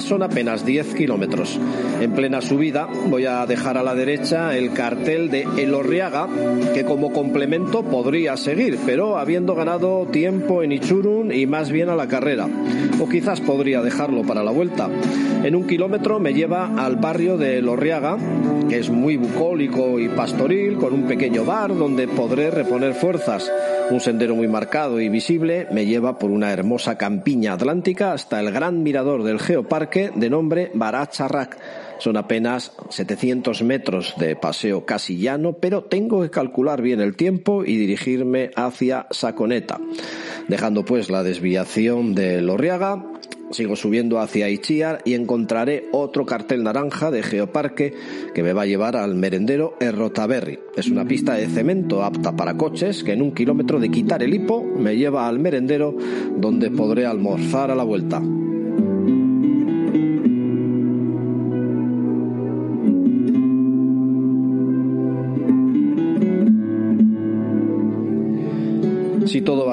son 0.04 0.24
apenas 0.24 0.66
10 0.66 0.96
kilómetros. 0.96 1.60
En 2.02 2.12
plena 2.14 2.42
subida 2.42 2.88
voy 3.08 3.26
a 3.26 3.46
dejar 3.46 3.78
a 3.78 3.84
la 3.84 3.96
derecha 3.96 4.56
el 4.58 4.74
cartel 4.74 5.30
de 5.30 5.48
Elorriaga, 5.58 6.28
que 6.74 6.86
como 6.86 7.12
complemento 7.12 7.84
podría 7.84 8.38
seguir, 8.38 8.78
pero 8.86 9.18
habiendo 9.18 9.56
ganado 9.56 10.08
tiempo 10.08 10.64
en 10.64 10.72
Ichurun 10.72 11.32
y 11.32 11.46
más 11.46 11.72
bien 11.72 11.90
a 11.90 11.96
la 11.96 12.08
carrera. 12.08 12.48
O 13.00 13.08
quizás 13.08 13.42
podría 13.42 13.82
dejarlo 13.82 14.24
para 14.24 14.44
la 14.44 14.52
vuelta. 14.52 14.90
En 15.44 15.56
un 15.56 15.68
kilómetro 15.68 16.20
me 16.20 16.34
lleva 16.34 16.76
al 16.78 16.98
barrio 16.98 17.38
de 17.38 17.58
Elorriaga, 17.58 18.18
que 18.70 18.78
es 18.78 18.90
muy 18.90 19.18
bucólico 19.18 20.00
y 20.00 20.10
pastoril, 20.10 20.76
con 20.78 20.94
un 20.94 21.04
pequeño 21.04 21.46
bar 21.46 21.76
donde 21.76 22.08
podré 22.08 22.52
reponer 22.52 22.94
fuerzas. 22.94 23.50
Un 23.92 24.00
sendero 24.00 24.36
muy 24.36 24.48
marcado 24.48 25.02
y 25.02 25.10
visible 25.10 25.68
me 25.72 25.88
lleva 25.88 26.20
por 26.20 26.30
una 26.30 26.52
hermosa 26.52 26.96
campiña 26.96 27.54
atlántica 27.54 28.14
hasta 28.14 28.40
el 28.40 28.52
gran 28.52 28.84
mirador 28.84 29.24
del 29.24 29.40
geoparque 29.40 30.12
de 30.16 30.30
nombre 30.30 30.70
Baracharrak. 30.76 31.58
Son 31.98 32.16
apenas 32.16 32.72
700 32.90 33.64
metros 33.64 34.14
de 34.18 34.36
paseo 34.36 34.86
casi 34.86 35.18
llano, 35.18 35.54
pero 35.54 35.84
tengo 35.84 36.22
que 36.22 36.30
calcular 36.30 36.84
bien 36.84 37.02
el 37.02 37.16
tiempo 37.16 37.66
y 37.66 37.78
dirigirme 37.78 38.52
hacia 38.56 39.08
Saconeta. 39.10 39.80
Dejando 40.48 40.86
pues 40.86 41.10
la 41.10 41.24
desviación 41.24 42.14
de 42.14 42.42
Lorriaga, 42.42 43.04
Sigo 43.52 43.76
subiendo 43.76 44.20
hacia 44.20 44.50
Ichiar 44.50 45.02
y 45.06 45.14
encontraré 45.14 45.88
otro 45.92 46.26
cartel 46.26 46.64
naranja 46.64 47.10
de 47.12 47.24
Geoparque 47.24 47.94
que 48.34 48.44
me 48.44 48.54
va 48.54 48.64
a 48.64 48.68
llevar 48.68 48.96
al 48.96 49.16
merendero 49.16 49.76
Errotaberri. 49.80 50.60
Es 50.76 50.88
una 50.88 51.06
pista 51.06 51.34
de 51.34 51.48
cemento 51.48 52.04
apta 52.04 52.36
para 52.36 52.58
coches 52.58 53.04
que 53.04 53.14
en 53.14 53.22
un 53.22 53.34
kilómetro 53.34 53.80
de 53.80 53.90
quitar 53.90 54.22
el 54.22 54.34
hipo 54.34 54.64
me 54.64 54.98
lleva 54.98 55.28
al 55.28 55.40
merendero 55.40 55.96
donde 56.38 56.70
podré 56.70 57.06
almorzar 57.06 57.72
a 57.72 57.76
la 57.76 57.84
vuelta. 57.84 58.22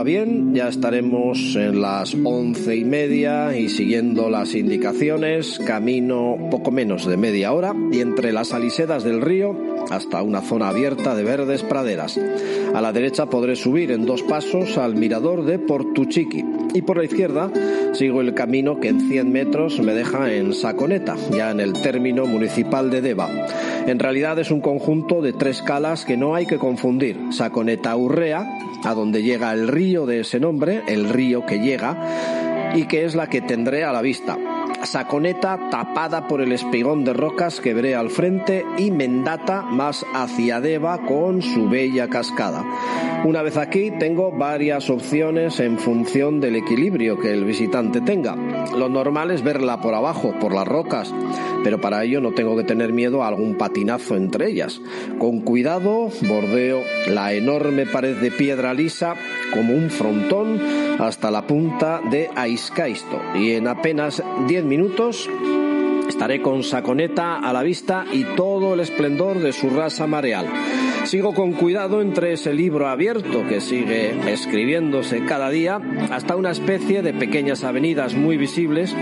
Bien, 0.06 0.54
ya 0.54 0.68
estaremos 0.68 1.56
en 1.56 1.82
las 1.82 2.16
once 2.25 2.76
y 2.76 2.84
media 2.84 3.58
y 3.58 3.68
siguiendo 3.68 4.30
las 4.30 4.54
indicaciones, 4.54 5.58
camino 5.58 6.36
poco 6.48 6.70
menos 6.70 7.06
de 7.06 7.16
media 7.16 7.52
hora 7.52 7.75
y 7.92 8.00
entre 8.00 8.32
las 8.32 8.54
alisedas 8.54 9.02
del 9.02 9.20
río 9.20 9.58
hasta 9.90 10.22
una 10.22 10.42
zona 10.42 10.68
abierta 10.68 11.16
de 11.16 11.25
verdes 11.25 11.64
praderas. 11.64 12.18
A 12.72 12.80
la 12.80 12.92
derecha 12.92 13.26
podré 13.26 13.56
subir 13.56 13.90
en 13.90 14.06
dos 14.06 14.22
pasos 14.22 14.78
al 14.78 14.94
mirador 14.94 15.44
de 15.44 15.58
Portuchiqui 15.58 16.44
y 16.76 16.83
por 16.83 16.99
la 16.99 17.04
izquierda 17.04 17.50
sigo 17.95 18.21
el 18.21 18.35
camino 18.35 18.78
que 18.78 18.88
en 18.88 19.00
100 19.00 19.33
metros 19.33 19.80
me 19.80 19.95
deja 19.95 20.33
en 20.33 20.52
Saconeta, 20.52 21.16
ya 21.30 21.50
en 21.50 21.61
el 21.61 21.73
término 21.73 22.26
municipal 22.26 22.90
de 22.90 23.00
Deva. 23.00 23.30
En 23.87 23.99
realidad 23.99 24.38
es 24.38 24.50
un 24.50 24.61
conjunto 24.61 25.23
de 25.23 25.33
tres 25.33 25.62
calas 25.62 26.04
que 26.04 26.16
no 26.16 26.35
hay 26.35 26.45
que 26.45 26.59
confundir. 26.59 27.18
Saconeta 27.30 27.97
Urrea, 27.97 28.47
a 28.85 28.95
donde 28.95 29.23
llega 29.23 29.52
el 29.52 29.68
río 29.68 30.04
de 30.04 30.21
ese 30.21 30.38
nombre, 30.38 30.83
el 30.87 31.09
río 31.09 31.47
que 31.47 31.61
llega, 31.61 32.73
y 32.75 32.85
que 32.85 33.06
es 33.06 33.14
la 33.14 33.28
que 33.28 33.40
tendré 33.40 33.85
a 33.85 33.92
la 33.92 34.02
vista. 34.02 34.37
Saconeta 34.83 35.71
tapada 35.71 36.28
por 36.28 36.42
el 36.42 36.52
espigón 36.52 37.04
de 37.04 37.14
rocas 37.14 37.61
que 37.61 37.73
veré 37.73 37.95
al 37.95 38.11
frente 38.11 38.64
y 38.76 38.90
Mendata 38.90 39.62
más 39.62 40.04
hacia 40.14 40.61
Deva 40.61 40.99
con 41.06 41.40
su 41.40 41.68
bella 41.68 42.09
cascada. 42.09 42.64
Una 43.26 43.42
vez 43.42 43.56
aquí 43.56 43.90
tengo 43.90 44.30
varias 44.30 44.88
opciones 44.88 45.59
en 45.59 45.80
función 45.80 46.38
del 46.38 46.54
equilibrio 46.54 47.18
que 47.18 47.33
el 47.33 47.45
visitante 47.45 48.00
tenga. 48.00 48.37
Lo 48.78 48.88
normal 48.88 49.33
es 49.33 49.42
verla 49.42 49.80
por 49.80 49.95
abajo, 49.95 50.33
por 50.38 50.54
las 50.54 50.68
rocas, 50.68 51.12
pero 51.64 51.80
para 51.80 52.04
ello 52.04 52.21
no 52.21 52.35
tengo 52.35 52.56
que 52.56 52.62
tener 52.62 52.92
miedo 52.92 53.25
a 53.25 53.26
algún 53.26 53.56
patinazo 53.56 54.14
entre 54.14 54.49
ellas. 54.50 54.80
Con 55.18 55.40
cuidado 55.40 56.09
bordeo 56.23 56.83
la 57.09 57.33
enorme 57.33 57.85
pared 57.85 58.14
de 58.14 58.30
piedra 58.30 58.73
lisa 58.75 59.16
como 59.52 59.75
un 59.75 59.90
frontón 59.90 60.61
hasta 61.00 61.33
la 61.33 61.49
punta 61.49 62.00
de 62.09 62.30
Aiscaisto 62.33 63.21
y 63.35 63.54
en 63.54 63.66
apenas 63.66 64.23
10 64.47 64.64
minutos 64.66 65.28
estaré 66.09 66.40
con 66.40 66.62
Saconeta 66.62 67.40
a 67.40 67.52
la 67.52 67.64
vista 67.64 68.04
y 68.12 68.23
todo 68.37 68.75
el 68.75 68.80
esplendor 68.80 69.40
de 69.40 69.52
su 69.52 69.68
raza 69.68 70.06
mareal. 70.06 70.47
Sigo 71.06 71.34
con 71.34 71.52
cuidado 71.52 72.02
entre 72.02 72.32
ese 72.32 72.52
libro 72.52 72.88
abierto 72.88 73.46
que 73.46 73.60
sigue 73.60 74.32
escribiéndose 74.32 75.25
cada 75.25 75.50
día 75.50 75.80
hasta 76.10 76.34
una 76.34 76.50
especie 76.50 77.00
de 77.00 77.14
pequeñas 77.14 77.62
avenidas 77.62 78.14
muy 78.14 78.36
visibles 78.36 78.92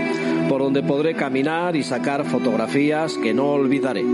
por 0.47 0.61
donde 0.61 0.83
podré 0.83 1.15
caminar 1.15 1.75
y 1.75 1.81
sacar 1.81 2.23
fotografías 2.25 3.17
que 3.17 3.33
no 3.33 3.47
olvidaré. 3.47 4.05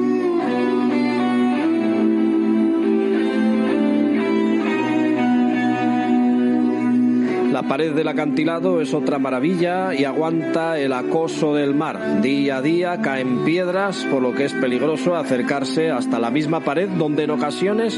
Pared 7.71 7.93
del 7.93 8.09
acantilado 8.09 8.81
es 8.81 8.93
otra 8.93 9.17
maravilla 9.17 9.95
y 9.95 10.03
aguanta 10.03 10.77
el 10.77 10.91
acoso 10.91 11.55
del 11.55 11.73
mar. 11.73 12.21
Día 12.21 12.57
a 12.57 12.61
día 12.61 12.99
caen 13.01 13.45
piedras, 13.45 14.05
por 14.11 14.21
lo 14.21 14.33
que 14.33 14.43
es 14.43 14.51
peligroso 14.51 15.15
acercarse 15.15 15.89
hasta 15.89 16.19
la 16.19 16.31
misma 16.31 16.59
pared 16.59 16.89
donde 16.89 17.23
en 17.23 17.29
ocasiones 17.29 17.97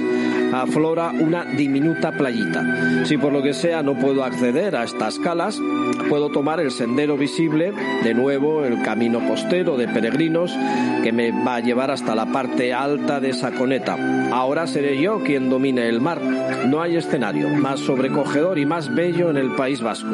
aflora 0.53 1.09
una 1.19 1.45
diminuta 1.45 2.11
playita. 2.11 3.03
Si 3.05 3.17
por 3.17 3.33
lo 3.33 3.41
que 3.41 3.55
sea 3.55 3.81
no 3.81 3.95
puedo 3.95 4.23
acceder 4.23 4.75
a 4.75 4.83
estas 4.83 5.17
calas, 5.17 5.59
puedo 6.07 6.29
tomar 6.29 6.59
el 6.59 6.69
sendero 6.69 7.17
visible, 7.17 7.73
de 8.03 8.13
nuevo 8.13 8.65
el 8.65 8.83
camino 8.83 9.27
costero 9.27 9.75
de 9.75 9.87
peregrinos 9.87 10.55
que 11.01 11.11
me 11.11 11.31
va 11.31 11.55
a 11.55 11.59
llevar 11.61 11.89
hasta 11.89 12.13
la 12.13 12.27
parte 12.27 12.73
alta 12.73 13.19
de 13.19 13.33
Saconeta. 13.33 13.97
Ahora 14.31 14.67
seré 14.67 15.01
yo 15.01 15.23
quien 15.23 15.49
domine 15.49 15.89
el 15.89 15.99
mar. 15.99 16.21
No 16.21 16.79
hay 16.81 16.95
escenario 16.95 17.49
más 17.49 17.79
sobrecogedor 17.79 18.59
y 18.59 18.67
más 18.67 18.93
bello 18.93 19.31
en 19.31 19.37
el 19.37 19.55
País 19.55 19.62
Vasco. 19.81 20.09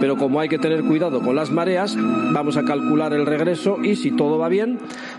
Pero 0.00 0.16
como 0.16 0.40
hay 0.40 0.48
que 0.48 0.58
tener 0.58 0.82
cuidado 0.82 1.20
con 1.20 1.36
las 1.36 1.50
mareas, 1.50 1.96
vamos 2.32 2.56
a 2.56 2.64
calcular 2.64 3.12
el 3.12 3.26
regreso 3.26 3.78
y 3.82 3.96
si 3.96 4.12
todo 4.12 4.38
va 4.38 4.48
bien, 4.48 4.78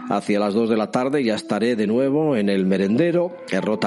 hacia 0.09 0.39
las 0.39 0.53
2 0.53 0.69
de 0.69 0.77
la 0.77 0.91
tarde 0.91 1.23
ya 1.23 1.35
estaré 1.35 1.75
de 1.75 1.87
nuevo 1.87 2.35
en 2.35 2.49
el 2.49 2.65
merendero 2.65 3.35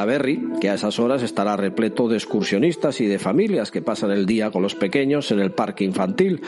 Berry, 0.07 0.41
que 0.61 0.71
a 0.71 0.75
esas 0.75 0.99
horas 0.99 1.23
estará 1.23 1.57
repleto 1.57 2.09
de 2.09 2.17
excursionistas 2.17 3.01
y 3.01 3.07
de 3.07 3.19
familias 3.19 3.71
que 3.71 3.83
pasan 3.83 4.11
el 4.11 4.27
día 4.27 4.51
con 4.51 4.63
los 4.63 4.75
pequeños 4.75 5.31
en 5.31 5.41
el 5.41 5.53
parque 5.53 5.85
infantil. 5.85 6.43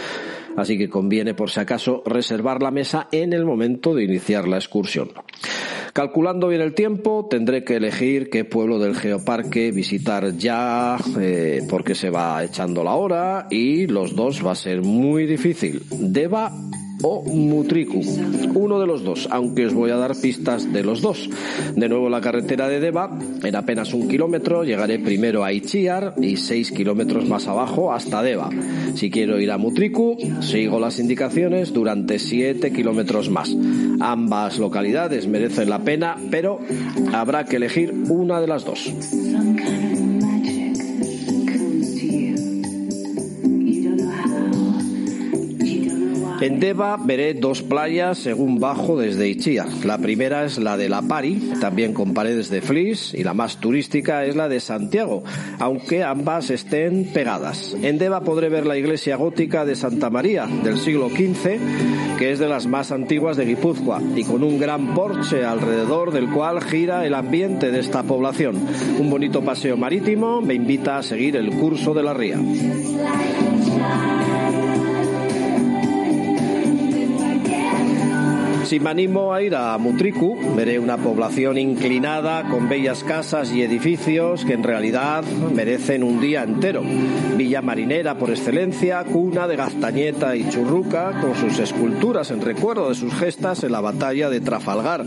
Así 0.56 0.78
que 0.78 0.88
conviene 0.88 1.34
por 1.34 1.50
si 1.50 1.60
acaso 1.60 2.02
reservar 2.04 2.62
la 2.62 2.70
mesa 2.70 3.08
en 3.12 3.32
el 3.32 3.44
momento 3.44 3.94
de 3.94 4.04
iniciar 4.04 4.48
la 4.48 4.56
excursión. 4.56 5.10
Calculando 5.92 6.48
bien 6.48 6.60
el 6.60 6.74
tiempo, 6.74 7.26
tendré 7.28 7.64
que 7.64 7.76
elegir 7.76 8.30
qué 8.30 8.44
pueblo 8.44 8.78
del 8.78 8.94
geoparque 8.94 9.72
visitar 9.72 10.36
ya, 10.36 10.96
eh, 11.18 11.62
porque 11.68 11.94
se 11.94 12.10
va 12.10 12.44
echando 12.44 12.84
la 12.84 12.94
hora 12.94 13.46
y 13.50 13.86
los 13.86 14.14
dos 14.14 14.44
va 14.44 14.52
a 14.52 14.56
ser 14.56 14.82
muy 14.82 15.26
difícil. 15.26 15.82
Deba 15.90 16.52
o 17.02 17.22
Mutriku. 17.22 18.00
Uno 18.54 18.80
de 18.80 18.86
los 18.86 19.04
dos, 19.04 19.28
aunque 19.30 19.66
os 19.66 19.74
voy 19.74 19.90
a 19.90 19.96
dar 19.96 20.16
pistas 20.16 20.72
de 20.72 20.82
los 20.82 21.00
dos. 21.00 21.28
De 21.74 21.88
nuevo 21.88 22.08
la 22.08 22.20
carretera 22.20 22.68
de 22.68 22.80
Deva, 22.80 23.18
en 23.42 23.56
apenas 23.56 23.94
un 23.94 24.08
kilómetro 24.08 24.64
llegaré 24.64 24.98
primero 24.98 25.44
a 25.44 25.52
Ichiar 25.52 26.14
y 26.20 26.36
seis 26.36 26.72
kilómetros 26.72 27.28
más 27.28 27.46
abajo 27.48 27.92
hasta 27.92 28.22
Deva. 28.22 28.50
Si 28.94 29.10
quiero 29.10 29.40
ir 29.40 29.50
a 29.50 29.58
Mutriku, 29.58 30.16
sigo 30.40 30.80
las 30.80 30.98
indicaciones 30.98 31.72
durante 31.72 32.18
siete 32.18 32.72
kilómetros 32.72 33.30
más. 33.30 33.54
Ambas 34.00 34.58
localidades 34.58 35.26
merecen 35.26 35.70
la 35.70 35.80
pena, 35.80 36.16
pero 36.30 36.60
habrá 37.12 37.44
que 37.44 37.56
elegir 37.56 37.92
una 38.08 38.40
de 38.40 38.46
las 38.46 38.64
dos. 38.64 38.92
En 46.40 46.58
Deva 46.58 46.96
veré 46.96 47.34
dos 47.34 47.60
playas 47.60 48.16
según 48.16 48.58
bajo 48.58 48.98
desde 48.98 49.28
Ichia. 49.28 49.66
La 49.84 49.98
primera 49.98 50.44
es 50.44 50.56
la 50.56 50.78
de 50.78 50.88
La 50.88 51.02
Pari, 51.02 51.52
también 51.60 51.92
con 51.92 52.14
paredes 52.14 52.48
de 52.48 52.62
flis, 52.62 53.12
y 53.12 53.24
la 53.24 53.34
más 53.34 53.58
turística 53.58 54.24
es 54.24 54.36
la 54.36 54.48
de 54.48 54.60
Santiago, 54.60 55.22
aunque 55.58 56.02
ambas 56.02 56.48
estén 56.48 57.10
pegadas. 57.12 57.76
En 57.82 57.98
Deva 57.98 58.22
podré 58.22 58.48
ver 58.48 58.64
la 58.64 58.78
iglesia 58.78 59.16
gótica 59.16 59.66
de 59.66 59.76
Santa 59.76 60.08
María 60.08 60.46
del 60.46 60.78
siglo 60.78 61.10
XV, 61.10 61.58
que 62.18 62.32
es 62.32 62.38
de 62.38 62.48
las 62.48 62.66
más 62.66 62.90
antiguas 62.90 63.36
de 63.36 63.44
Guipúzcoa, 63.44 64.00
y 64.16 64.24
con 64.24 64.42
un 64.42 64.58
gran 64.58 64.94
porche 64.94 65.44
alrededor 65.44 66.10
del 66.10 66.30
cual 66.30 66.62
gira 66.62 67.04
el 67.04 67.14
ambiente 67.14 67.70
de 67.70 67.80
esta 67.80 68.02
población. 68.02 68.56
Un 68.98 69.10
bonito 69.10 69.42
paseo 69.42 69.76
marítimo 69.76 70.40
me 70.40 70.54
invita 70.54 70.96
a 70.96 71.02
seguir 71.02 71.36
el 71.36 71.50
curso 71.50 71.92
de 71.92 72.02
la 72.02 72.14
ría. 72.14 72.38
Si 78.70 78.78
me 78.78 78.90
animo 78.90 79.34
a 79.34 79.42
ir 79.42 79.56
a 79.56 79.76
Mutriku, 79.78 80.38
veré 80.54 80.78
una 80.78 80.96
población 80.96 81.58
inclinada 81.58 82.48
con 82.48 82.68
bellas 82.68 83.02
casas 83.02 83.52
y 83.52 83.62
edificios 83.62 84.44
que 84.44 84.52
en 84.52 84.62
realidad 84.62 85.24
merecen 85.52 86.04
un 86.04 86.20
día 86.20 86.44
entero. 86.44 86.84
Villa 87.36 87.62
marinera 87.62 88.16
por 88.16 88.30
excelencia, 88.30 89.02
cuna 89.02 89.48
de 89.48 89.56
Gaztañeta 89.56 90.36
y 90.36 90.48
Churruca, 90.48 91.20
con 91.20 91.34
sus 91.34 91.58
esculturas 91.58 92.30
en 92.30 92.42
recuerdo 92.42 92.90
de 92.90 92.94
sus 92.94 93.12
gestas 93.12 93.64
en 93.64 93.72
la 93.72 93.80
batalla 93.80 94.30
de 94.30 94.40
Trafalgar. 94.40 95.04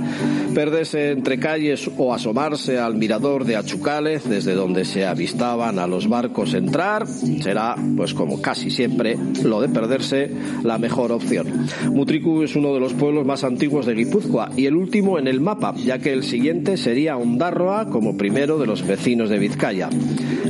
Perderse 0.53 1.11
entre 1.11 1.39
calles 1.39 1.89
o 1.97 2.13
asomarse 2.13 2.79
al 2.79 2.95
mirador 2.95 3.45
de 3.45 3.55
Achucales, 3.55 4.27
desde 4.27 4.55
donde 4.55 4.83
se 4.83 5.05
avistaban 5.05 5.79
a 5.79 5.87
los 5.87 6.09
barcos 6.09 6.53
entrar, 6.53 7.07
será, 7.07 7.77
pues 7.95 8.13
como 8.13 8.41
casi 8.41 8.69
siempre, 8.69 9.17
lo 9.41 9.61
de 9.61 9.69
perderse, 9.69 10.29
la 10.63 10.77
mejor 10.77 11.13
opción. 11.13 11.47
Mutriku 11.93 12.43
es 12.43 12.57
uno 12.57 12.73
de 12.73 12.81
los 12.81 12.91
pueblos 12.93 13.25
más 13.25 13.45
de 13.57 13.93
Guipúzcoa 13.93 14.49
y 14.57 14.65
el 14.65 14.75
último 14.75 15.19
en 15.19 15.27
el 15.27 15.39
mapa, 15.39 15.73
ya 15.75 15.99
que 15.99 16.11
el 16.11 16.23
siguiente 16.23 16.75
sería 16.75 17.17
Ondarroa 17.17 17.85
como 17.85 18.17
primero 18.17 18.57
de 18.57 18.65
los 18.65 18.85
vecinos 18.85 19.29
de 19.29 19.37
Vizcaya. 19.39 19.89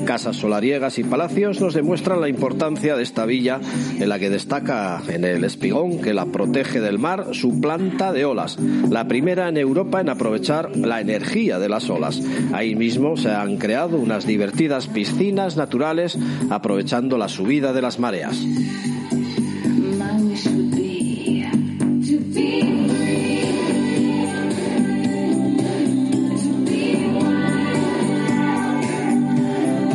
Casas 0.06 0.38
solariegas 0.38 0.98
y 0.98 1.04
palacios 1.04 1.62
nos 1.62 1.74
demuestran 1.74 2.22
la 2.22 2.30
importancia 2.30 2.96
de 2.96 3.04
esta 3.04 3.26
villa 3.26 3.60
en 4.00 4.10
la 4.10 4.20
que 4.20 4.30
destaca 4.30 5.02
en 5.10 5.26
el 5.26 5.44
espigón 5.44 6.02
que 6.02 6.14
la 6.14 6.26
protege 6.26 6.80
del 6.80 6.98
mar 6.98 7.28
su 7.34 7.60
planta 7.62 8.14
de 8.14 8.26
olas, 8.26 8.58
la 8.90 9.08
primera 9.08 9.50
en 9.50 9.58
Europa 9.58 10.02
en 10.02 10.10
aprovechar 10.10 10.76
la 10.76 11.00
energía 11.00 11.60
de 11.60 11.70
las 11.70 11.90
olas. 11.90 12.22
Ahí 12.52 12.76
mismo 12.76 13.16
se 13.16 13.30
han 13.30 13.58
creado 13.58 13.98
unas 13.98 14.26
divertidas 14.26 14.88
piscinas 14.88 15.56
naturales 15.56 16.18
aprovechando 16.50 17.18
la 17.18 17.28
subida 17.28 17.74
de 17.74 17.82
las 17.82 18.00
mareas. 18.00 18.42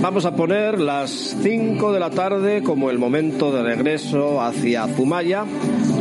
Vamos 0.08 0.24
a 0.24 0.34
poner 0.34 0.80
las 0.80 1.36
5 1.42 1.92
de 1.92 2.00
la 2.00 2.08
tarde 2.08 2.62
como 2.62 2.88
el 2.88 2.98
momento 2.98 3.52
de 3.52 3.62
regreso 3.62 4.40
hacia 4.40 4.86
Zumaya, 4.86 5.44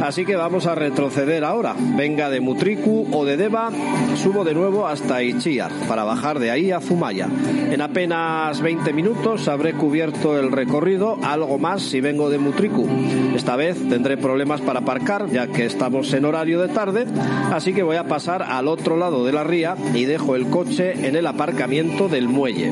así 0.01 0.23
que 0.23 0.37
vamos 0.37 0.65
a 0.65 0.75
retroceder 0.75 1.43
ahora. 1.43 1.75
Venga 1.77 2.29
de 2.29 2.39
Mutriku 2.39 3.05
o 3.11 3.25
de 3.25 3.35
Deva, 3.35 3.69
subo 4.15 4.45
de 4.45 4.53
nuevo 4.53 4.87
hasta 4.87 5.23
Ichiar 5.23 5.73
para 5.89 6.05
bajar 6.05 6.39
de 6.39 6.51
ahí 6.51 6.71
a 6.71 6.79
Zumaya. 6.79 7.27
En 7.69 7.81
apenas 7.81 8.61
20 8.61 8.93
minutos 8.93 9.49
habré 9.49 9.73
cubierto 9.73 10.39
el 10.39 10.53
recorrido, 10.53 11.17
algo 11.21 11.57
más 11.57 11.81
si 11.81 11.99
vengo 11.99 12.29
de 12.29 12.37
Mutriku. 12.37 12.87
Esta 13.35 13.57
vez 13.57 13.77
tendré 13.89 14.15
problemas 14.15 14.61
para 14.61 14.79
aparcar 14.79 15.29
ya 15.29 15.47
que 15.47 15.65
estamos 15.65 16.13
en 16.13 16.23
horario 16.23 16.61
de 16.61 16.69
tarde, 16.69 17.05
así 17.51 17.73
que 17.73 17.83
voy 17.83 17.97
a 17.97 18.07
pasar 18.07 18.41
al 18.41 18.69
otro 18.69 18.95
lado 18.95 19.25
de 19.25 19.33
la 19.33 19.43
ría 19.43 19.75
y 19.93 20.05
dejo 20.05 20.37
el 20.37 20.47
coche 20.47 21.05
en 21.05 21.17
el 21.17 21.27
aparcamiento 21.27 22.07
del 22.07 22.29
muelle. 22.29 22.71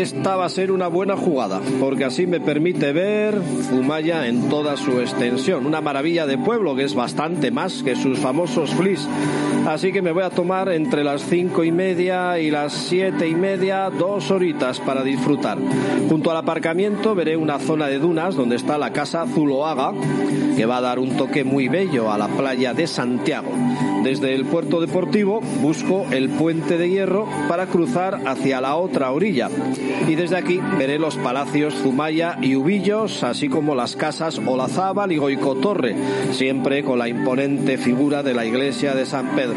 Esta 0.00 0.36
va 0.36 0.46
a 0.46 0.48
ser 0.48 0.72
una 0.72 0.88
buena 0.88 1.16
jugada, 1.16 1.60
porque 1.78 2.04
así 2.04 2.26
me 2.26 2.40
permite 2.40 2.92
ver 2.92 3.40
Zumaya 3.68 4.26
en 4.26 4.48
toda 4.48 4.76
su 4.76 5.00
extensión. 5.00 5.66
Una 5.66 5.80
maravilla 5.80 6.26
de 6.26 6.38
pueblo 6.38 6.74
que 6.74 6.84
es 6.84 6.94
bastante 6.94 7.50
más 7.50 7.82
que 7.82 7.96
sus 7.96 8.18
famosos 8.18 8.70
flis. 8.74 9.06
Así 9.66 9.92
que 9.92 10.02
me 10.02 10.12
voy 10.12 10.24
a 10.24 10.30
tomar 10.30 10.70
entre 10.70 11.04
las 11.04 11.22
cinco 11.22 11.64
y 11.64 11.72
media 11.72 12.38
y 12.38 12.50
las 12.50 12.72
siete 12.72 13.28
y 13.28 13.34
media 13.34 13.90
dos 13.90 14.30
horitas 14.30 14.80
para 14.80 15.02
disfrutar. 15.02 15.58
Junto 16.08 16.30
al 16.30 16.38
aparcamiento 16.38 17.14
veré 17.14 17.36
una 17.36 17.58
zona 17.58 17.86
de 17.86 17.98
dunas 17.98 18.34
donde 18.34 18.56
está 18.56 18.78
la 18.78 18.92
casa 18.92 19.26
Zuloaga, 19.26 19.92
que 20.56 20.66
va 20.66 20.78
a 20.78 20.80
dar 20.80 20.98
un 20.98 21.16
toque 21.16 21.44
muy 21.44 21.68
bello 21.68 22.10
a 22.10 22.18
la 22.18 22.28
playa 22.28 22.74
de 22.74 22.86
Santiago. 22.86 23.50
Desde 24.02 24.34
el 24.34 24.46
puerto 24.46 24.80
deportivo 24.80 25.40
busco 25.60 26.06
el 26.10 26.30
puente 26.30 26.78
de 26.78 26.88
hierro 26.88 27.28
para 27.48 27.66
cruzar 27.66 28.20
hacia 28.26 28.60
la 28.60 28.76
otra 28.76 29.12
orilla 29.12 29.50
y 30.08 30.14
desde 30.14 30.36
aquí 30.36 30.58
veré 30.78 30.98
los 30.98 31.16
palacios 31.16 31.74
Zumaya 31.74 32.38
y 32.40 32.56
Ubillos, 32.56 33.22
así 33.22 33.48
como 33.48 33.74
las 33.74 33.96
casas 33.96 34.38
Olazábal 34.38 35.12
y 35.12 35.18
Goicotorre, 35.18 35.94
siempre 36.32 36.82
con 36.82 36.98
la 36.98 37.08
imponente 37.08 37.76
figura 37.76 38.22
de 38.22 38.34
la 38.34 38.46
iglesia 38.46 38.94
de 38.94 39.04
San 39.04 39.36
Pedro. 39.36 39.49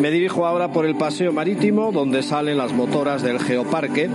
Me 0.00 0.10
dirijo 0.10 0.46
ahora 0.46 0.70
por 0.70 0.86
el 0.86 0.94
paseo 0.94 1.32
marítimo, 1.32 1.90
donde 1.90 2.22
salen 2.22 2.56
las 2.56 2.72
motoras 2.72 3.22
del 3.22 3.40
Geoparque, 3.40 4.08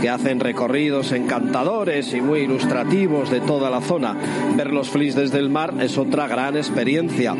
que 0.00 0.08
hacen 0.08 0.40
recorridos 0.40 1.12
encantadores 1.12 2.14
y 2.14 2.20
muy 2.20 2.40
ilustrativos 2.40 3.30
de 3.30 3.40
toda 3.40 3.68
la 3.68 3.80
zona. 3.80 4.16
Ver 4.56 4.72
los 4.72 4.88
flis 4.88 5.14
desde 5.14 5.38
el 5.38 5.50
mar 5.50 5.74
es 5.80 5.98
otra 5.98 6.26
gran 6.26 6.56
experiencia. 6.56 7.34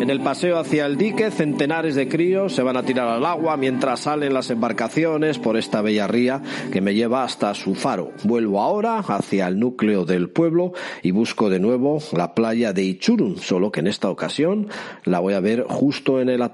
En 0.00 0.08
el 0.10 0.20
paseo 0.20 0.58
hacia 0.58 0.86
el 0.86 0.96
dique, 0.96 1.30
centenares 1.30 1.94
de 1.94 2.08
críos 2.08 2.54
se 2.54 2.62
van 2.62 2.76
a 2.76 2.82
tirar 2.82 3.08
al 3.08 3.24
agua 3.26 3.56
mientras 3.56 4.00
salen 4.00 4.34
las 4.34 4.50
embarcaciones 4.50 5.38
por 5.38 5.56
esta 5.56 5.82
bella 5.82 6.06
ría 6.06 6.42
que 6.72 6.80
me 6.80 6.94
lleva 6.94 7.24
hasta 7.24 7.54
su 7.54 7.74
faro. 7.74 8.12
Vuelvo 8.22 8.60
ahora 8.60 8.98
hacia 8.98 9.46
el 9.48 9.58
núcleo 9.58 10.04
del 10.04 10.30
pueblo 10.30 10.72
y 11.02 11.10
busco 11.10 11.50
de 11.50 11.60
nuevo 11.60 11.98
la 12.12 12.34
playa 12.34 12.72
de 12.72 12.82
Ichurun, 12.82 13.38
solo 13.38 13.70
que 13.70 13.80
en 13.80 13.86
esta 13.86 14.10
ocasión 14.10 14.68
la 15.04 15.20
voy 15.20 15.34
a 15.34 15.40
ver 15.40 15.64
justo 15.68 16.20
en 16.20 16.28
el 16.28 16.42
atardecer. 16.42 16.53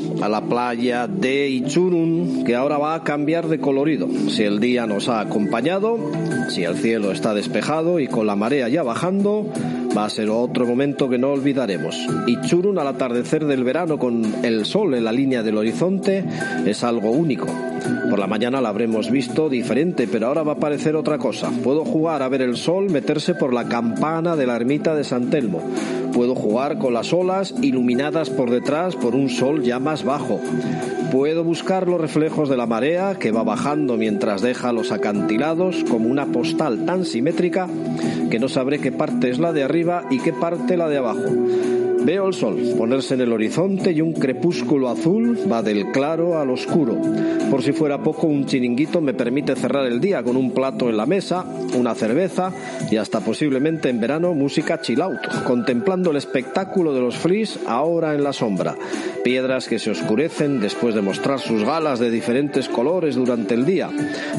a 0.21 0.29
la 0.29 0.41
playa 0.41 1.07
de 1.07 1.49
Ichurun, 1.49 2.43
que 2.45 2.55
ahora 2.55 2.77
va 2.77 2.95
a 2.95 3.03
cambiar 3.03 3.47
de 3.47 3.59
colorido. 3.59 4.07
Si 4.29 4.43
el 4.43 4.59
día 4.59 4.85
nos 4.85 5.09
ha 5.09 5.19
acompañado, 5.19 5.97
si 6.49 6.63
el 6.63 6.77
cielo 6.77 7.11
está 7.11 7.33
despejado 7.33 7.99
y 7.99 8.07
con 8.07 8.27
la 8.27 8.35
marea 8.35 8.69
ya 8.69 8.83
bajando, 8.83 9.51
va 9.95 10.05
a 10.05 10.09
ser 10.09 10.29
otro 10.29 10.65
momento 10.65 11.09
que 11.09 11.17
no 11.17 11.31
olvidaremos. 11.31 11.97
Ichurun 12.27 12.77
al 12.77 12.87
atardecer 12.87 13.45
del 13.45 13.63
verano 13.63 13.97
con 13.97 14.33
el 14.43 14.65
sol 14.65 14.93
en 14.93 15.05
la 15.05 15.11
línea 15.11 15.43
del 15.43 15.57
horizonte 15.57 16.23
es 16.65 16.83
algo 16.83 17.11
único. 17.11 17.47
Por 18.09 18.19
la 18.19 18.27
mañana 18.27 18.61
la 18.61 18.69
habremos 18.69 19.09
visto 19.09 19.49
diferente, 19.49 20.07
pero 20.07 20.27
ahora 20.27 20.43
va 20.43 20.53
a 20.53 20.59
parecer 20.59 20.95
otra 20.95 21.17
cosa. 21.17 21.49
Puedo 21.63 21.85
jugar 21.85 22.21
a 22.21 22.29
ver 22.29 22.41
el 22.41 22.57
sol 22.57 22.89
meterse 22.89 23.35
por 23.35 23.53
la 23.53 23.67
campana 23.67 24.35
de 24.35 24.45
la 24.45 24.55
ermita 24.55 24.95
de 24.95 25.03
San 25.03 25.29
Telmo. 25.29 25.61
Puedo 26.13 26.35
jugar 26.35 26.77
con 26.77 26.93
las 26.93 27.13
olas 27.13 27.53
iluminadas 27.61 28.29
por 28.29 28.49
detrás 28.49 28.95
por 28.95 29.15
un 29.15 29.29
sol 29.29 29.63
ya 29.63 29.79
más 29.79 30.03
bajo. 30.03 30.39
Puedo 31.11 31.43
buscar 31.43 31.87
los 31.87 31.99
reflejos 31.99 32.49
de 32.49 32.57
la 32.57 32.65
marea 32.65 33.15
que 33.15 33.31
va 33.31 33.43
bajando 33.43 33.97
mientras 33.97 34.41
deja 34.41 34.73
los 34.73 34.91
acantilados 34.91 35.83
como 35.89 36.09
una 36.09 36.25
postal 36.27 36.85
tan 36.85 37.05
simétrica 37.05 37.67
que 38.29 38.39
no 38.39 38.47
sabré 38.47 38.79
qué 38.79 38.91
parte 38.91 39.29
es 39.29 39.39
la 39.39 39.51
de 39.51 39.63
arriba 39.63 40.03
y 40.09 40.19
qué 40.19 40.31
parte 40.33 40.77
la 40.77 40.87
de 40.87 40.97
abajo. 40.97 41.25
Veo 42.03 42.27
el 42.27 42.33
sol 42.33 42.57
ponerse 42.77 43.13
en 43.13 43.21
el 43.21 43.31
horizonte 43.31 43.91
y 43.91 44.01
un 44.01 44.13
crepúsculo 44.13 44.89
azul 44.89 45.37
va 45.51 45.61
del 45.61 45.91
claro 45.91 46.39
al 46.39 46.49
oscuro. 46.49 46.97
Por 47.51 47.61
si 47.61 47.73
fuera 47.73 48.01
poco, 48.01 48.27
un 48.27 48.45
chiringuito 48.45 49.01
me 49.01 49.13
permite 49.13 49.55
cerrar 49.55 49.85
el 49.85 50.01
día 50.01 50.23
con 50.23 50.35
un 50.35 50.51
plato 50.51 50.89
en 50.89 50.97
la 50.97 51.05
mesa, 51.05 51.45
una 51.77 51.93
cerveza 51.93 52.51
y 52.89 52.97
hasta 52.97 53.19
posiblemente 53.19 53.89
en 53.89 53.99
verano 53.99 54.33
música 54.33 54.81
chill 54.81 55.01
out, 55.01 55.43
contemplando 55.45 56.09
el 56.09 56.17
espectáculo 56.17 56.93
de 56.93 57.01
los 57.01 57.17
flis 57.17 57.59
ahora 57.67 58.15
en 58.15 58.23
la 58.23 58.33
sombra. 58.33 58.75
Piedras 59.23 59.67
que 59.67 59.77
se 59.77 59.91
oscurecen 59.91 60.59
después 60.59 60.95
de 60.95 61.01
mostrar 61.01 61.39
sus 61.39 61.63
galas 61.63 61.99
de 61.99 62.09
diferentes 62.09 62.67
colores 62.67 63.15
durante 63.15 63.53
el 63.53 63.65
día, 63.65 63.89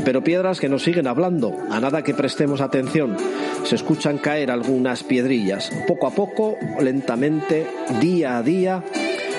pero 0.04 0.24
piedras 0.24 0.58
que 0.58 0.68
nos 0.68 0.82
siguen 0.82 1.06
hablando, 1.06 1.56
a 1.70 1.78
nada 1.78 2.02
que 2.02 2.14
prestemos 2.14 2.60
atención. 2.60 3.16
Se 3.64 3.76
escuchan 3.76 4.18
caer 4.18 4.50
algunas 4.50 5.04
piedrillas, 5.04 5.70
poco 5.86 6.08
a 6.08 6.10
poco, 6.10 6.56
lentamente 6.80 7.51
día 8.00 8.38
a 8.38 8.42
día 8.42 8.82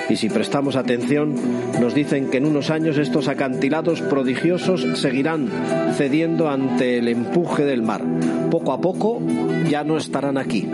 y 0.09 0.15
si 0.15 0.29
prestamos 0.29 0.75
atención 0.75 1.35
nos 1.79 1.93
dicen 1.93 2.29
que 2.29 2.37
en 2.37 2.45
unos 2.45 2.69
años 2.69 2.97
estos 2.97 3.27
acantilados 3.27 4.01
prodigiosos 4.01 4.85
seguirán 4.99 5.49
cediendo 5.95 6.49
ante 6.49 6.97
el 6.97 7.07
empuje 7.07 7.63
del 7.63 7.81
mar. 7.81 8.03
Poco 8.51 8.73
a 8.73 8.81
poco 8.81 9.21
ya 9.69 9.83
no 9.83 9.97
estarán 9.97 10.37
aquí. 10.37 10.69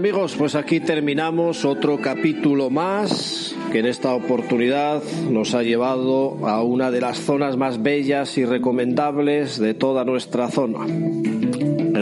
Amigos, 0.00 0.34
pues 0.38 0.54
aquí 0.54 0.80
terminamos 0.80 1.66
otro 1.66 2.00
capítulo 2.00 2.70
más 2.70 3.54
que 3.70 3.80
en 3.80 3.86
esta 3.86 4.14
oportunidad 4.14 5.02
nos 5.30 5.52
ha 5.54 5.62
llevado 5.62 6.48
a 6.48 6.62
una 6.62 6.90
de 6.90 7.02
las 7.02 7.18
zonas 7.18 7.58
más 7.58 7.82
bellas 7.82 8.38
y 8.38 8.46
recomendables 8.46 9.58
de 9.58 9.74
toda 9.74 10.06
nuestra 10.06 10.48
zona, 10.48 10.86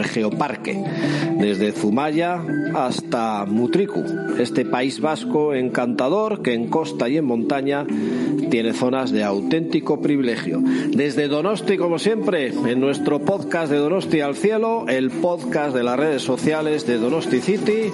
Geoparque, 0.09 0.83
desde 1.39 1.71
Zumaya 1.71 2.43
hasta 2.75 3.45
Mutriku, 3.45 4.03
este 4.37 4.65
país 4.65 4.99
vasco 4.99 5.53
encantador 5.53 6.41
que 6.41 6.53
en 6.53 6.67
costa 6.67 7.07
y 7.07 7.17
en 7.17 7.25
montaña 7.25 7.85
tiene 8.49 8.73
zonas 8.73 9.11
de 9.11 9.23
auténtico 9.23 10.01
privilegio. 10.01 10.61
Desde 10.89 11.27
Donosti, 11.27 11.77
como 11.77 11.99
siempre, 11.99 12.47
en 12.47 12.79
nuestro 12.79 13.19
podcast 13.19 13.71
de 13.71 13.77
Donosti 13.77 14.21
al 14.21 14.35
Cielo, 14.35 14.85
el 14.87 15.11
podcast 15.11 15.75
de 15.75 15.83
las 15.83 15.97
redes 15.97 16.23
sociales 16.23 16.85
de 16.87 16.97
Donosti 16.97 17.39
City. 17.39 17.91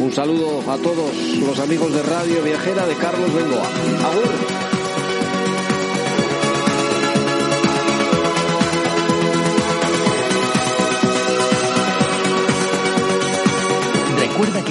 Un 0.00 0.12
saludo 0.12 0.60
a 0.70 0.76
todos 0.76 1.38
los 1.40 1.58
amigos 1.58 1.92
de 1.92 2.02
Radio 2.02 2.42
Viajera 2.42 2.86
de 2.86 2.94
Carlos 2.94 3.34
Bengoa. 3.34 4.45